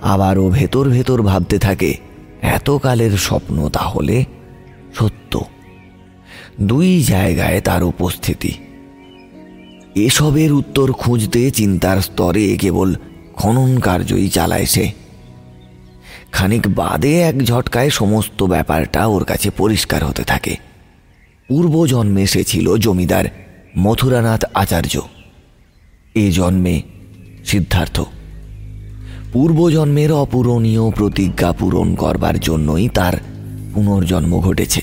আবার 0.00 0.38
ও 0.38 0.50
ভেতর 0.50 0.88
ভেতর 0.88 1.22
ভাবতে 1.22 1.58
থাকে, 1.58 1.96
এতকালের 2.42 3.10
স্বপ্ন 3.10 3.68
তাহলে 3.68 4.24
সত্য। 4.94 5.40
দুই 6.60 7.02
জায়গায় 7.02 7.60
তার 7.60 7.82
উপস্থিতি। 7.82 8.52
এসবের 9.94 10.52
উত্তর 10.52 10.92
খুঁজতে 10.92 11.50
চিন্তার 11.50 12.00
স্তরে 12.00 12.56
কেবল 12.56 12.94
খনন 13.34 13.78
কার্যই 13.78 14.28
চালায় 14.28 14.66
সে। 14.66 14.92
খানিক 16.32 16.68
বাদে 16.68 17.20
এক 17.20 17.42
ঝটকায় 17.42 17.90
সমস্ত 17.90 18.42
ব্যাপারটা 18.42 19.06
ওর 19.06 19.24
কাছে 19.24 19.50
পরিষ্কার 19.50 20.04
হতে 20.04 20.22
থাকে। 20.22 20.56
পূর্বজন্মে 21.48 22.26
সে 22.26 22.44
ছিল 22.44 22.76
জমিদার 22.76 23.24
মথুরানাথ 23.78 24.44
আচার্য। 24.54 25.00
এ 26.14 26.30
জন্মে 26.30 26.82
সিদ্ধার্থ। 27.44 28.00
পূর্বজন্মের 29.32 30.12
অপূরণীয় 30.12 30.90
প্রতিজ্ঞা 30.90 31.52
পূরণ 31.52 31.94
করবার 31.94 32.40
জন্যই 32.40 32.88
তার 32.88 33.12
পুনর্জন্ম 33.74 34.40
ঘটেছে। 34.40 34.80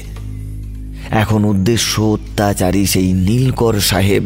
এখন 1.10 1.46
উদ্দেশ্য 1.46 2.02
অত্যাচারী 2.02 2.86
সেই 2.86 3.14
নীলকর 3.14 3.80
সাহেব 3.80 4.24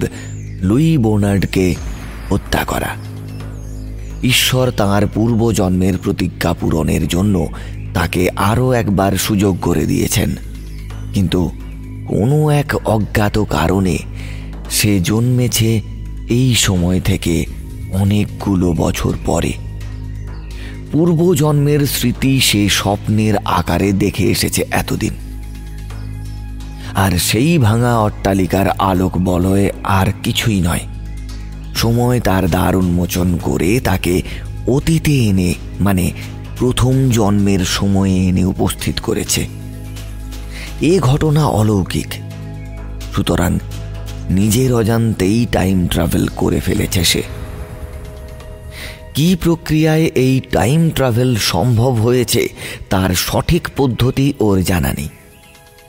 লুই 0.61 0.97
বোনার্ডকে 0.97 1.75
হত্যা 2.29 2.65
করা। 2.65 2.95
ঈশ্বর 4.23 4.71
তাঁর 4.71 5.07
পূর্বজন্মের 5.13 5.97
প্রতিজ্ঞা 5.97 6.53
পূরণের 6.53 7.07
জন্য 7.07 7.47
তাকে 7.93 8.29
আরও 8.29 8.71
একবার 8.71 9.11
সুযোগ 9.11 9.57
করে 9.61 9.85
দিয়েছেন। 9.85 10.35
কিন্তু 11.13 11.51
কোনো 12.07 12.49
এক 12.49 12.75
অজ্ঞাত 12.85 13.43
কারণে 13.43 13.97
সে 14.69 14.99
জন্মেছে 14.99 15.81
এই 16.29 16.55
সময় 16.55 16.99
থেকে 16.99 17.45
অনেকগুলো 17.91 18.73
বছর 18.73 19.13
পরে। 19.25 19.53
পূর্বজন্মের 20.91 21.87
স্মৃতি 21.87 22.39
সে 22.39 22.69
স্বপ্নের 22.69 23.37
আকারে 23.37 23.91
দেখে 23.91 24.23
এসেছে 24.23 24.65
এতদিন। 24.71 25.28
আর 26.95 27.11
সেই 27.19 27.57
ভাঙা 27.57 27.97
অট্টালিকার 27.97 28.69
আলোক 28.69 29.17
বলয়ে 29.17 29.71
আর 29.83 30.07
কিছুই 30.23 30.61
নয়। 30.61 30.79
সময় 31.75 32.19
তার 32.19 32.49
দ্বার 32.49 32.75
উন্মোচন 32.75 33.37
করে 33.41 33.79
তাকে 33.79 34.21
অতীতে 34.67 35.11
এনে 35.11 35.53
মানে 35.79 36.11
প্রথম 36.57 37.09
জন্মের 37.11 37.59
সময়ে 37.59 38.27
এনে 38.27 38.45
উপস্থিত 38.45 38.99
করেছে। 38.99 39.47
এ 40.81 40.99
ঘটনা 40.99 41.45
অলৌকিক। 41.45 42.07
সুতরাং 43.15 43.59
নিজের 44.29 44.73
অজান্তেই 44.73 45.45
টাইম 45.51 45.87
ট্রাভেল 45.87 46.27
করে 46.35 46.59
ফেলেছে 46.59 47.03
সে। 47.03 47.23
কি 49.13 49.35
প্রক্রিয়ায় 49.35 50.03
এই 50.03 50.41
টাইম 50.51 50.89
ট্রাভেল 50.89 51.35
সম্ভব 51.35 51.93
হয়েছে 51.93 52.49
তার 52.89 53.09
সঠিক 53.09 53.67
পদ্ধতি 53.77 54.33
ওর 54.39 54.61
জানা 54.61 54.93
নেই। 54.93 55.09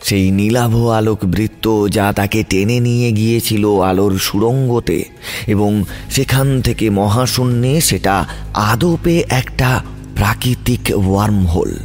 সেই 0.03 0.30
নীলাভ 0.30 0.86
আলোক 0.86 1.18
বৃত্ত 1.24 1.88
যা 1.88 2.12
তাকে 2.12 2.42
টেনে 2.42 2.80
নিয়ে 2.80 3.12
গিয়েছিল 3.12 3.80
আলোর 3.80 4.18
সুড়ঙ্গতে 4.18 5.05
এবং 5.46 5.84
সেখান 6.11 6.62
থেকে 6.62 6.90
মহাশূন্যে 6.90 7.80
সেটা 7.80 8.26
আদপে 8.55 9.24
একটা 9.28 9.82
প্রাকৃতিক 10.14 10.80
ওয়ার্মহোল। 10.94 11.78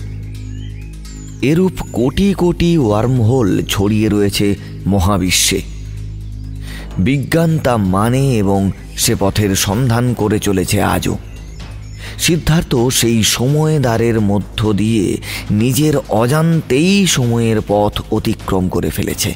এরূপ 1.41 1.72
কোটি 1.93 2.34
কোটি 2.34 2.78
ওয়ার্মহোল 2.78 3.63
ছড়িয়ে 3.70 4.09
রয়েছে 4.09 4.55
মহাবিশ্বে। 4.88 5.61
বিজ্ঞান 6.99 7.59
তা 7.63 7.78
মানে 7.78 8.38
এবং 8.38 8.72
সে 8.97 9.16
পথের 9.20 9.55
সন্ধান 9.55 10.13
করে 10.13 10.39
চলেছে 10.39 10.82
আজও। 10.82 11.18
সিদ্ধার্থ 12.20 12.76
সেই 12.91 13.24
সময় 13.24 13.80
দ্বারের 13.80 14.22
মধ্য 14.22 14.74
দিয়ে 14.74 15.18
নিজের 15.51 15.93
অজান্তেই 16.09 17.07
সময়ের 17.07 17.61
পথ 17.68 18.01
অতিক্রম 18.11 18.70
করে 18.70 18.89
ফেলেছে। 18.89 19.36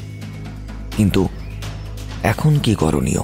কিন্তু 0.96 1.28
এখন 2.22 2.58
কি 2.58 2.74
করণীয়? 2.74 3.20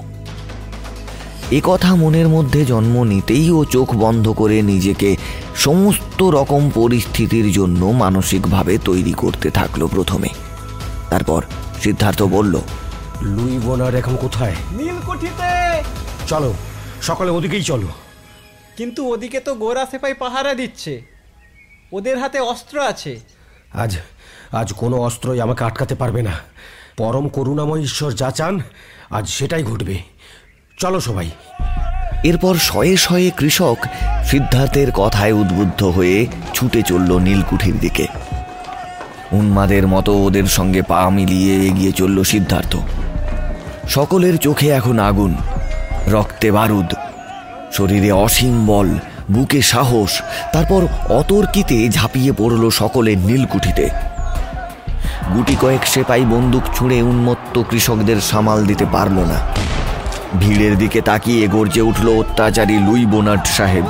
এ 1.50 1.60
কথা 1.64 1.94
মনের 1.94 2.28
মধ্যে 2.28 2.64
জন্ম 2.64 3.04
নিতেই 3.04 3.50
ও 3.50 3.64
চোখ 3.64 3.94
বন্ধ 3.94 4.28
করে 4.28 4.62
নিজেকে 4.62 5.16
সমস্ত 5.56 6.22
রকম 6.22 6.70
পরিস্থিতির 6.74 7.52
জন্য 7.52 7.84
মানসিকভাবে 7.84 8.78
তৈরি 8.84 9.12
করতে 9.12 9.50
থাকল 9.50 9.86
প্রথমে। 9.86 10.28
তারপর 11.10 11.42
সিদ্ধার্থ 11.82 12.22
বলল 12.22 12.58
লুই 13.22 13.58
বোনার 13.58 13.94
এখন 13.94 14.16
কোথায়? 14.16 14.54
নীলকুঠিতে! 14.76 15.82
চলো 16.28 16.54
সকালে 17.02 17.30
ওদিকেই 17.30 17.62
চলো। 17.62 18.05
কিন্তু 18.76 19.12
ওদিকে 19.12 19.40
তো 19.40 19.54
গোরা 19.54 19.86
সেপাই 19.86 20.14
পাহারা 20.14 20.54
দিচ্ছে। 20.54 21.02
ওদের 21.92 22.18
হাতে 22.18 22.38
অস্ত্র 22.40 22.80
আছে। 22.80 23.20
আজ 23.72 23.96
আজ 24.52 24.72
কোনো 24.72 24.96
অস্ত্রই 24.96 25.40
আমাকে 25.40 25.64
আটকাতে 25.64 25.94
পারবে 25.94 26.22
না। 26.22 26.32
পরম 26.96 27.28
করুণাময় 27.28 27.80
ঈশ্বর 27.80 28.12
যা 28.12 28.30
চান 28.30 28.60
আজ 29.10 29.28
সেটাই 29.28 29.62
ঘটবে। 29.62 29.98
চলো 30.78 31.00
সবাই। 31.00 31.30
এরপর 32.24 32.54
শয়ে 32.54 32.96
শয়ে 32.96 33.30
কৃষক 33.36 33.76
সিদ্ধার্থের 34.24 34.92
কথায় 34.92 35.32
উদ্বুদ্ধ 35.32 35.84
হয়ে 35.84 36.26
ছুটে 36.54 36.82
চলল 36.82 37.18
নীলকুঠির 37.18 37.78
দিকে। 37.78 38.06
উন্মাদের 39.32 39.86
মতো 39.86 40.12
ওদের 40.12 40.44
সঙ্গে 40.44 40.82
পা 40.82 41.10
মিলিয়ে 41.10 41.66
এগিয়ে 41.66 41.92
চলল 41.92 42.22
সিদ্ধার্থ। 42.22 42.76
সকলের 43.88 44.38
চোখে 44.38 44.68
এখন 44.68 44.98
আগুন 44.98 45.36
রক্তে 46.06 46.52
বারুদ। 46.52 46.95
শরীরে 47.76 48.10
অসীম 48.26 48.56
বল 48.70 48.88
বুকে 49.34 49.60
সাহস 49.72 50.12
তারপর 50.54 50.82
অতর্কিতে 51.20 51.76
ঝাঁপিয়ে 51.88 52.32
পড়ল 52.40 52.62
সকলের 52.80 53.18
নীলকুঠিতে। 53.28 53.86
গুটি 55.34 55.54
কয়েক 55.62 55.82
সেপাই 55.92 56.22
বন্দুক 56.32 56.64
ছুঁড়ে 56.76 56.98
উন্মত্ত 57.12 57.54
কৃষকদের 57.70 58.18
সামাল 58.30 58.58
দিতে 58.70 58.86
পারল 58.94 59.16
না। 59.32 59.38
ভিড়ের 60.40 60.74
দিকে 60.82 61.00
তাকিয়ে 61.08 61.42
গর্জে 61.54 61.82
উঠল 61.90 62.06
অত্যাচারী 62.22 62.76
লুই 62.86 63.02
বোনার্ড 63.12 63.44
সাহেব। 63.56 63.86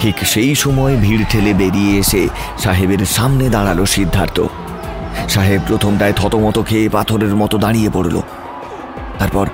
ঠিক 0.00 0.16
সেই 0.32 0.52
সময় 0.54 0.94
ভিড় 1.04 1.24
ঠেলে 1.30 1.52
বেরিয়ে 1.60 1.92
এসে 2.02 2.22
সাহেবের 2.64 3.02
সামনে 3.16 3.44
দাঁড়াল 3.54 3.80
সিদ্ধার্থ। 3.96 4.38
সাহেব 5.34 5.60
প্রথমটায় 5.68 6.12
থতমত 6.12 6.56
খেয়ে 6.68 6.88
পাথরের 6.88 7.34
মতো 7.34 7.58
দাঁড়িয়ে 7.58 7.90
পড়ল। 7.90 8.16
তারপর 9.18 9.46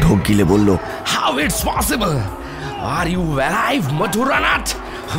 ঢোক 0.00 0.18
গিলে 0.28 0.44
বলল 0.44 0.68
How 1.14 1.30
it's 1.44 1.60
possible? 1.70 2.16
Are 2.96 3.08
you 3.14 3.22
alive, 3.48 3.86
মধুরানাথ 3.92 4.66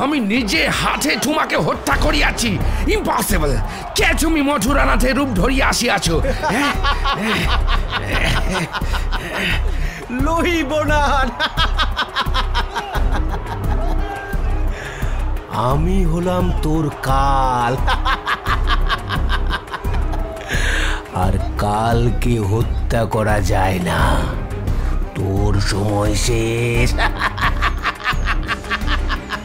আমি 0.02 0.20
নিজে 0.20 0.62
হাতে 0.70 1.12
তোমাকে 1.22 1.56
হত্যা 1.58 1.96
করিয়াছি। 1.96 2.58
ইম্পসিবল 2.88 3.52
কে 3.96 4.08
তুমি 4.20 4.42
মধুরানাথের 4.42 5.16
রূপ 5.16 5.30
ধরিয়া 5.30 5.66
আসিয়াছো? 5.68 6.16
হ্যাঁ? 6.54 6.74
লুই 10.26 10.64
বোনান 10.64 11.28
আমি 15.68 15.98
হলাম 16.06 16.46
তোর 16.62 16.86
কাল। 17.04 17.74
আর 21.14 21.34
কালকে 21.58 22.40
হত্যা 22.40 23.06
করা 23.06 23.42
যায় 23.42 23.80
না। 23.80 24.22
তোর 25.16 25.62
সময় 25.62 26.16
শেষ। 26.16 26.94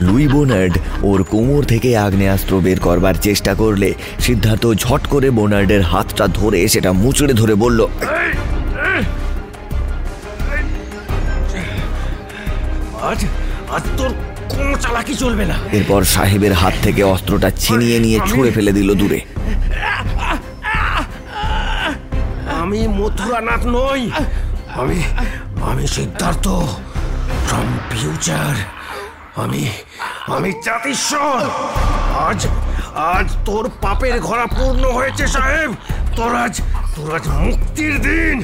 লুই 0.01 0.29
বোনার্ড 0.29 0.79
ওর 1.03 1.23
কোমর 1.23 1.65
থেকে 1.65 1.99
আগ্নেয়াস্ত্র 1.99 2.61
বের 2.61 2.81
করবার 2.81 3.15
চেষ্টা 3.15 3.55
করলে 3.55 3.95
সিদ্ধার্থ 4.21 4.67
ঝট 4.67 5.07
করে 5.07 5.31
বোনার্ডের 5.31 5.83
হাতটা 5.83 6.27
ধরে 6.27 6.69
সেটা 6.69 6.93
মুচড়ে 6.93 7.35
ধরে 7.35 7.55
বলল 7.55 7.89
আজ 13.03 13.25
আজ 13.71 13.83
তোর 13.97 14.11
কোনো 14.49 14.77
চালাকি 14.79 15.15
চলবে 15.15 15.45
না। 15.45 15.55
এরপর 15.73 16.05
সাহেবের 16.05 16.53
হাত 16.53 16.75
থেকে 16.83 17.03
অস্ত্রটা 17.03 17.51
ছিনিয়ে 17.51 17.99
নিয়ে 17.99 18.21
ছুঁড়ে 18.27 18.51
ফেলে 18.51 18.73
দিল 18.73 18.95
দূরে। 18.95 19.21
আমি 22.67 22.83
মথুরানাথ 22.99 23.63
নই। 23.77 24.03
আমি 24.81 24.99
আমি 25.71 25.85
সিদ্ধার্থ 25.97 26.47
ফ্রম 27.47 27.69
ফিউচার 27.91 28.55
আমি 29.43 29.63
আমি 30.35 30.51
জাতিস্বর 30.67 31.41
আজ 32.29 32.41
আজ 33.15 33.27
তোর 33.45 33.65
পাপের 33.83 34.17
ঘোড়া 34.21 34.47
পূর্ণ 34.57 34.85
হয়েছে 34.99 35.25
সাহেব। 35.27 35.71
তোর 36.17 36.33
আজ 36.45 36.55
তোর 36.95 37.09
আজ 37.17 37.25
মুক্তির 37.45 37.95
দিন। 38.03 38.37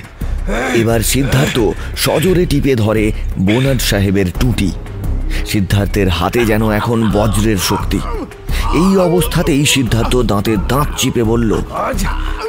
এবার 0.81 1.01
সিদ্ধার্থ 1.13 1.57
সজোরে 1.97 2.45
টিপে 2.47 2.75
ধরে 2.75 3.05
বোনার্ড 3.47 3.81
সাহেবের 3.91 4.29
টুটি। 4.41 4.71
সিদ্ধার্থের 5.53 6.09
হাতে 6.19 6.41
যেন 6.51 6.63
এখন 6.71 6.99
বজ্রের 7.17 7.61
শক্তি। 7.71 8.01
এই 8.83 8.91
অবস্থাতেই 9.09 9.63
সিদ্ধার্থ 9.67 10.15
দাঁতে 10.33 10.53
দাঁত 10.69 10.89
চিপে 10.97 11.23
বলল 11.23 11.51
আজ 11.89 11.99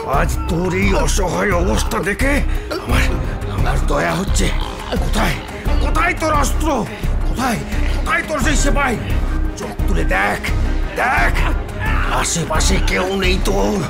আজ 0.08 0.38
তোর 0.50 0.74
এই 0.76 0.94
অসহায় 0.94 1.52
অবস্থা 1.52 2.00
দেখে 2.00 2.42
আমার 2.70 3.04
আমার 3.52 3.88
দয়া 3.88 4.16
হচ্ছে। 4.16 4.50
কোথায়? 4.92 5.34
কোথায় 5.82 6.14
তোর 6.14 6.34
অস্ত্র? 6.34 6.86
কোথায়? 7.28 7.58
কোথায় 7.96 8.24
তোর 8.28 8.40
সেই 8.40 8.56
সেপাই? 8.56 8.98
চোখ 9.58 9.88
তুলে 9.88 10.04
দেখ 10.04 10.40
দেখ। 10.96 11.34
আশেপাশে 12.14 12.76
কেউ 12.88 13.16
নেই 13.16 13.40
তোর। 13.46 13.84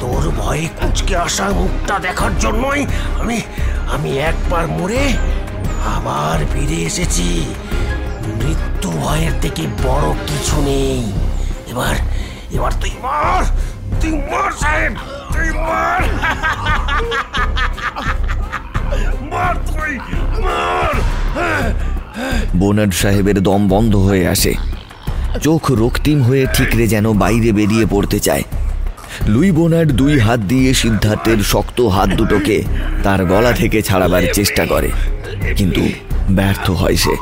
তোর 0.00 0.30
ভয়ে 0.30 0.68
কুচকে 0.80 1.16
আসা 1.16 1.48
মুখটা 1.48 1.98
দেখার 1.98 2.38
জন্যই 2.38 2.86
আমি 3.20 3.40
আমি 3.92 4.18
একবার 4.18 4.66
মরে 4.66 5.12
আবার 5.96 6.38
ফিরে 6.52 6.82
এসেছি। 6.84 7.54
মৃত্যু 8.26 8.90
ভয়ের 8.90 9.32
থেকে 9.40 9.62
বড় 9.84 10.14
কিছু 10.26 10.60
নেই। 10.60 11.12
এবার 11.70 11.94
এবার 12.52 12.72
তুই 12.80 12.90
মার 13.02 13.44
তুই 14.00 14.10
মার, 14.10 14.52
সাহেব! 14.52 15.13
তুই 15.34 15.48
মার 15.66 16.02
বোনার্ড 22.60 22.92
সাহেবের 23.02 23.38
দম 23.42 23.62
বন্ধ 23.68 23.92
হয়ে 24.08 24.24
আসে। 24.28 24.52
চোখ 25.46 25.62
রক্তিম 25.82 26.18
হয়ে 26.22 26.44
ঠিকরে 26.56 26.84
যেন 26.86 27.06
বাইরে 27.22 27.50
বেরিয়ে 27.58 27.86
পড়তে 27.86 28.18
চায়। 28.26 28.44
লুই 29.32 29.50
বোনার্ড 29.50 29.90
দুই 30.00 30.14
হাত 30.18 30.40
দিয়ে 30.52 30.70
সিদ্ধার্থের 30.82 31.38
শক্ত 31.52 31.78
হাত 31.94 32.08
দুটোকে 32.18 32.56
তার 33.04 33.20
গলা 33.32 33.52
থেকে 33.52 33.78
ছাড়াবার 33.82 34.24
চেষ্টা 34.32 34.64
করে, 34.66 34.90
কিন্তু 35.58 35.82
ব্যর্থ 36.38 36.66
হয় 36.80 36.98
সে। 37.04 37.14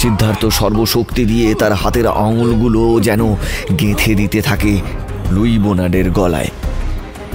সিদ্ধার্থ 0.00 0.42
সর্বশক্তি 0.60 1.22
দিয়ে 1.24 1.48
তার 1.54 1.72
হাতের 1.82 2.06
আঙুলগুলো 2.24 2.82
যেন 3.06 3.22
গেঁথে 3.80 4.12
দিতে 4.14 4.38
থাকে 4.42 4.72
লুই 5.34 5.52
বোনার্ডের 5.58 6.08
গলায়। 6.10 6.50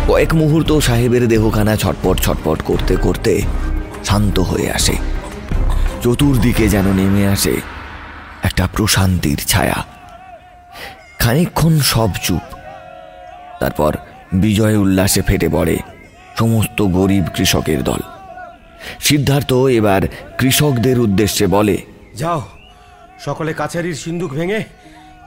কয়েক 0.07 0.33
মুহূর্ত 0.33 0.79
সাহেবের 0.79 1.27
দেহখানা 1.27 1.75
ছটপট 1.75 2.17
ছটপট 2.19 2.61
করতে 2.61 2.95
করতে 2.95 3.41
শান্ত 4.03 4.39
হয়ে 4.39 4.71
আসে। 4.71 4.95
চতুর্দিকে 6.01 6.69
যেন 6.69 6.93
নেমে 6.93 7.27
আসে 7.27 7.53
একটা 8.43 8.67
প্রশান্তির 8.73 9.37
ছায়া। 9.37 9.85
খানিকক্ষণ 11.19 11.79
সব 11.79 12.09
চুপ। 12.23 12.55
তারপর 13.59 13.97
বিজয় 14.33 14.77
উল্লাসে 14.77 15.21
ফেটে 15.21 15.49
পড়ে 15.49 15.77
সমস্ত 16.39 16.81
গরিব 16.81 17.23
কৃষকের 17.35 17.83
দল। 17.83 17.99
সিদ্ধার্থ 18.99 19.53
এবার 19.53 20.01
কৃষকদের 20.37 20.99
উদ্দেশ্যে 20.99 21.47
বলে, 21.47 21.77
যাও, 22.15 22.41
সকলে 23.19 23.53
কাছারির 23.53 23.93
সিন্দুক 23.93 24.31
ভেঙে 24.33 24.63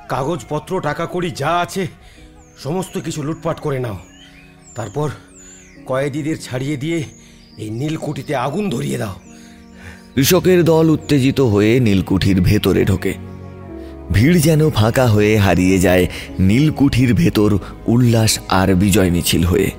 কাগজপত্র, 0.09 0.81
টাকা 0.81 1.07
কড়ি 1.13 1.31
যা 1.31 1.51
আছে, 1.59 1.87
সমস্ত 2.63 2.99
কিছু 2.99 3.23
লুটপাট 3.23 3.61
করে 3.61 3.79
নাও। 3.79 3.99
তারপর 4.79 5.09
কয়েদিদের 5.87 6.37
ছাড়িয়ে 6.37 6.77
দিয়ে 6.77 6.99
এই 7.59 7.71
নীলকুঠিতে 7.71 8.33
আগুন 8.47 8.65
ধরিয়ে 8.71 8.99
দাও। 8.99 9.17
কৃষকের 10.15 10.61
দল 10.65 10.87
উত্তেজিত 10.91 11.41
হয়ে 11.41 11.73
নীলকুঠির 11.81 12.39
ভেতরে 12.41 12.83
ঢোকে। 12.85 13.13
ভিড় 14.13 14.39
যেন 14.39 14.71
ফাঁকা 14.71 15.07
হয়ে 15.07 15.33
হারিয়ে 15.39 15.79
যায় 15.79 16.05
নীলকুঠির 16.41 17.11
ভেতর 17.15 17.51
উল্লাস 17.87 18.33
আর 18.49 18.69
বিজয় 18.75 19.11
মিছিল 19.11 19.45
হয়ে। 19.45 19.71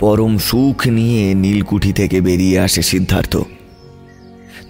পরম 0.00 0.38
সুখ 0.38 0.78
নিয়ে 0.88 1.22
নীলকুঠি 1.34 1.92
থেকে 1.92 2.18
বেরিয়ে 2.20 2.58
আসে 2.58 2.82
সিদ্ধার্থ। 2.82 3.34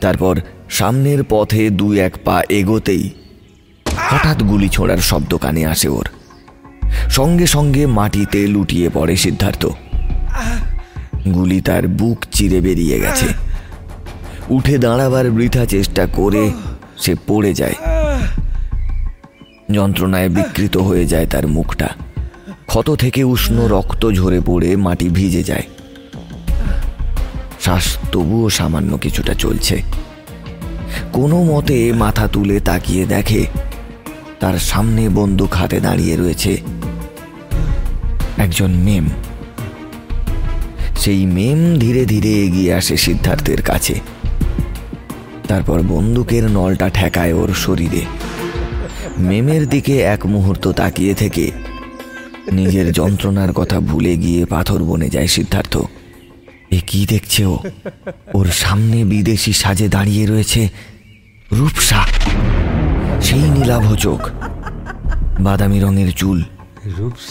তারপর 0.01 0.35
সামনের 0.69 1.21
পথে 1.25 1.63
দু 1.71 1.87
এক 2.07 2.15
পা 2.25 2.37
এগোতেই 2.49 3.05
হঠাৎ 4.09 4.39
গুলি 4.43 4.69
ছোড়ার 4.69 5.01
শব্দ 5.11 5.33
কানে 5.35 5.63
আসে 5.67 5.89
ওর। 5.89 6.07
সঙ্গে 7.11 7.47
সঙ্গে 7.47 7.87
মাটিতে 7.87 8.47
লুটিয়ে 8.47 8.89
পড়ে 8.95 9.17
সিদ্ধার্থ। 9.17 9.67
গুলি 11.35 11.61
তার 11.61 11.89
বুক 11.89 12.25
চিরে 12.33 12.61
বেরিয়ে 12.61 13.01
গেছে। 13.01 13.27
উঠে 14.49 14.79
দাঁড়াবার 14.79 15.31
বৃথা 15.31 15.67
চেষ্টা 15.67 16.07
করে 16.07 16.51
সে 16.99 17.15
পড়ে 17.27 17.55
যায়। 17.55 17.75
যন্ত্রণায় 19.73 20.29
বিকৃত 20.29 20.77
হয়ে 20.77 21.05
যায় 21.05 21.27
তার 21.27 21.47
মুখটা। 21.47 21.89
ক্ষত 22.67 22.95
থেকে 22.95 23.25
উষ্ণ 23.25 23.67
রক্ত 23.67 24.11
ঝরে 24.11 24.41
পড়ে 24.47 24.77
মাটি 24.77 25.09
ভিজে 25.09 25.43
যায়। 25.43 25.63
শ্বাস 27.61 27.99
তবুও 28.13 28.51
সামান্য 28.51 28.99
কিছুটা 28.99 29.35
চলছে। 29.35 29.83
কোনো 31.13 31.43
মতে 31.45 31.93
মাথা 31.93 32.27
তুলে 32.27 32.61
তাকিয়ে 32.61 33.07
দেখে 33.07 33.47
তার 34.41 34.59
সামনে 34.59 35.09
বন্দুক 35.09 35.53
হাতে 35.55 35.81
দাঁড়িয়ে 35.81 36.17
রয়েছে। 36.17 36.57
একজন 38.39 38.71
মেম। 38.71 39.09
সেই 40.97 41.27
মেম 41.27 41.79
ধীরে 41.79 42.07
ধীরে 42.07 42.29
এগিয়ে 42.29 42.75
আসে 42.75 42.97
সিদ্ধার্থের 42.97 43.63
কাছে। 43.63 44.01
তারপর 45.49 45.83
বন্দুকের 45.83 46.51
নলটা 46.51 46.89
ঠেকায় 46.89 47.33
ওর 47.33 47.55
শরীরে। 47.55 48.01
মেমের 49.19 49.69
দিকে 49.69 50.01
এক 50.01 50.27
মুহূর্ত 50.27 50.69
তাকিয়ে 50.69 51.15
থেকে 51.15 51.51
নিজের 52.53 52.93
যন্ত্রণার 52.93 53.53
কথা 53.53 53.81
ভুলে 53.81 54.17
গিয়ে 54.17 54.47
পাথর 54.47 54.83
বনে 54.83 55.09
যায় 55.09 55.27
সিদ্ধার্থ। 55.27 55.77
এ 56.71 56.81
কি 56.87 57.07
দেখছে 57.07 57.45
ও? 57.45 57.59
ওর 58.35 58.47
সামনে 58.47 59.05
বিদেশি 59.05 59.53
সাজে 59.53 59.89
দাঁড়িয়ে 59.89 60.27
রয়েছে 60.27 60.69
রূপসা। 61.53 62.07
সেই 63.23 63.39
নীলাভ 63.39 63.95
চোখ। 63.95 64.29
বাদামি 65.41 65.81
রঙের 65.81 66.13
চুল। 66.13 66.45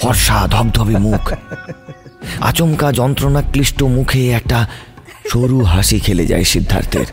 ফর্সা, 0.01 0.47
ধবধবে 0.47 0.97
মুখ। 0.97 1.33
আচমকা 2.41 2.91
যন্ত্রণা 2.91 3.41
ক্লিষ্ট 3.41 3.83
মুখে 3.83 4.29
একটা 4.29 4.67
সরু 5.33 5.63
হাসি 5.63 5.99
খেলে 5.99 6.25
যায় 6.25 6.43
সিদ্ধার্থের। 6.43 7.05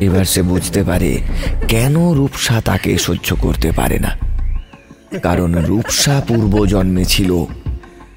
এবার 0.00 0.24
সে 0.24 0.42
বুঝতে 0.42 0.82
পারে 0.82 1.18
কেন 1.68 2.12
রূপসা 2.12 2.60
তাকে 2.60 2.98
সহ্য 2.98 3.36
করতে 3.36 3.72
পারে 3.72 3.98
না। 3.98 4.18
কারণ 5.22 5.54
রূপসা 5.54 6.22
পূর্ব 6.28 6.66
জন্মে 6.66 7.04
ছিল 7.04 7.44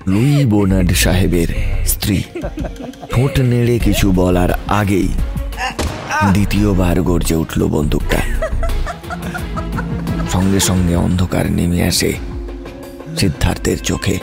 লুই 0.08 0.46
বোনার্ড 0.46 0.94
সাহেবের 0.94 1.48
স্ত্রী। 1.86 2.24
ঠোঁট 3.12 3.40
নেড়ে 3.40 3.80
কিছু 3.80 4.12
বলার 4.12 4.50
আগেই 4.68 5.08
দ্বিতীয়বার 6.32 7.02
গর্জে 7.02 7.36
উঠল 7.36 7.68
বন্দুকটা। 7.68 8.18
সঙ্গে 10.32 10.60
সঙ্গে 10.60 10.96
অন্ধকার 10.96 11.52
নেমে 11.52 11.84
আসে। 11.84 12.14
সিদ্ধার্থের 13.20 13.80
চোখে 13.80 14.16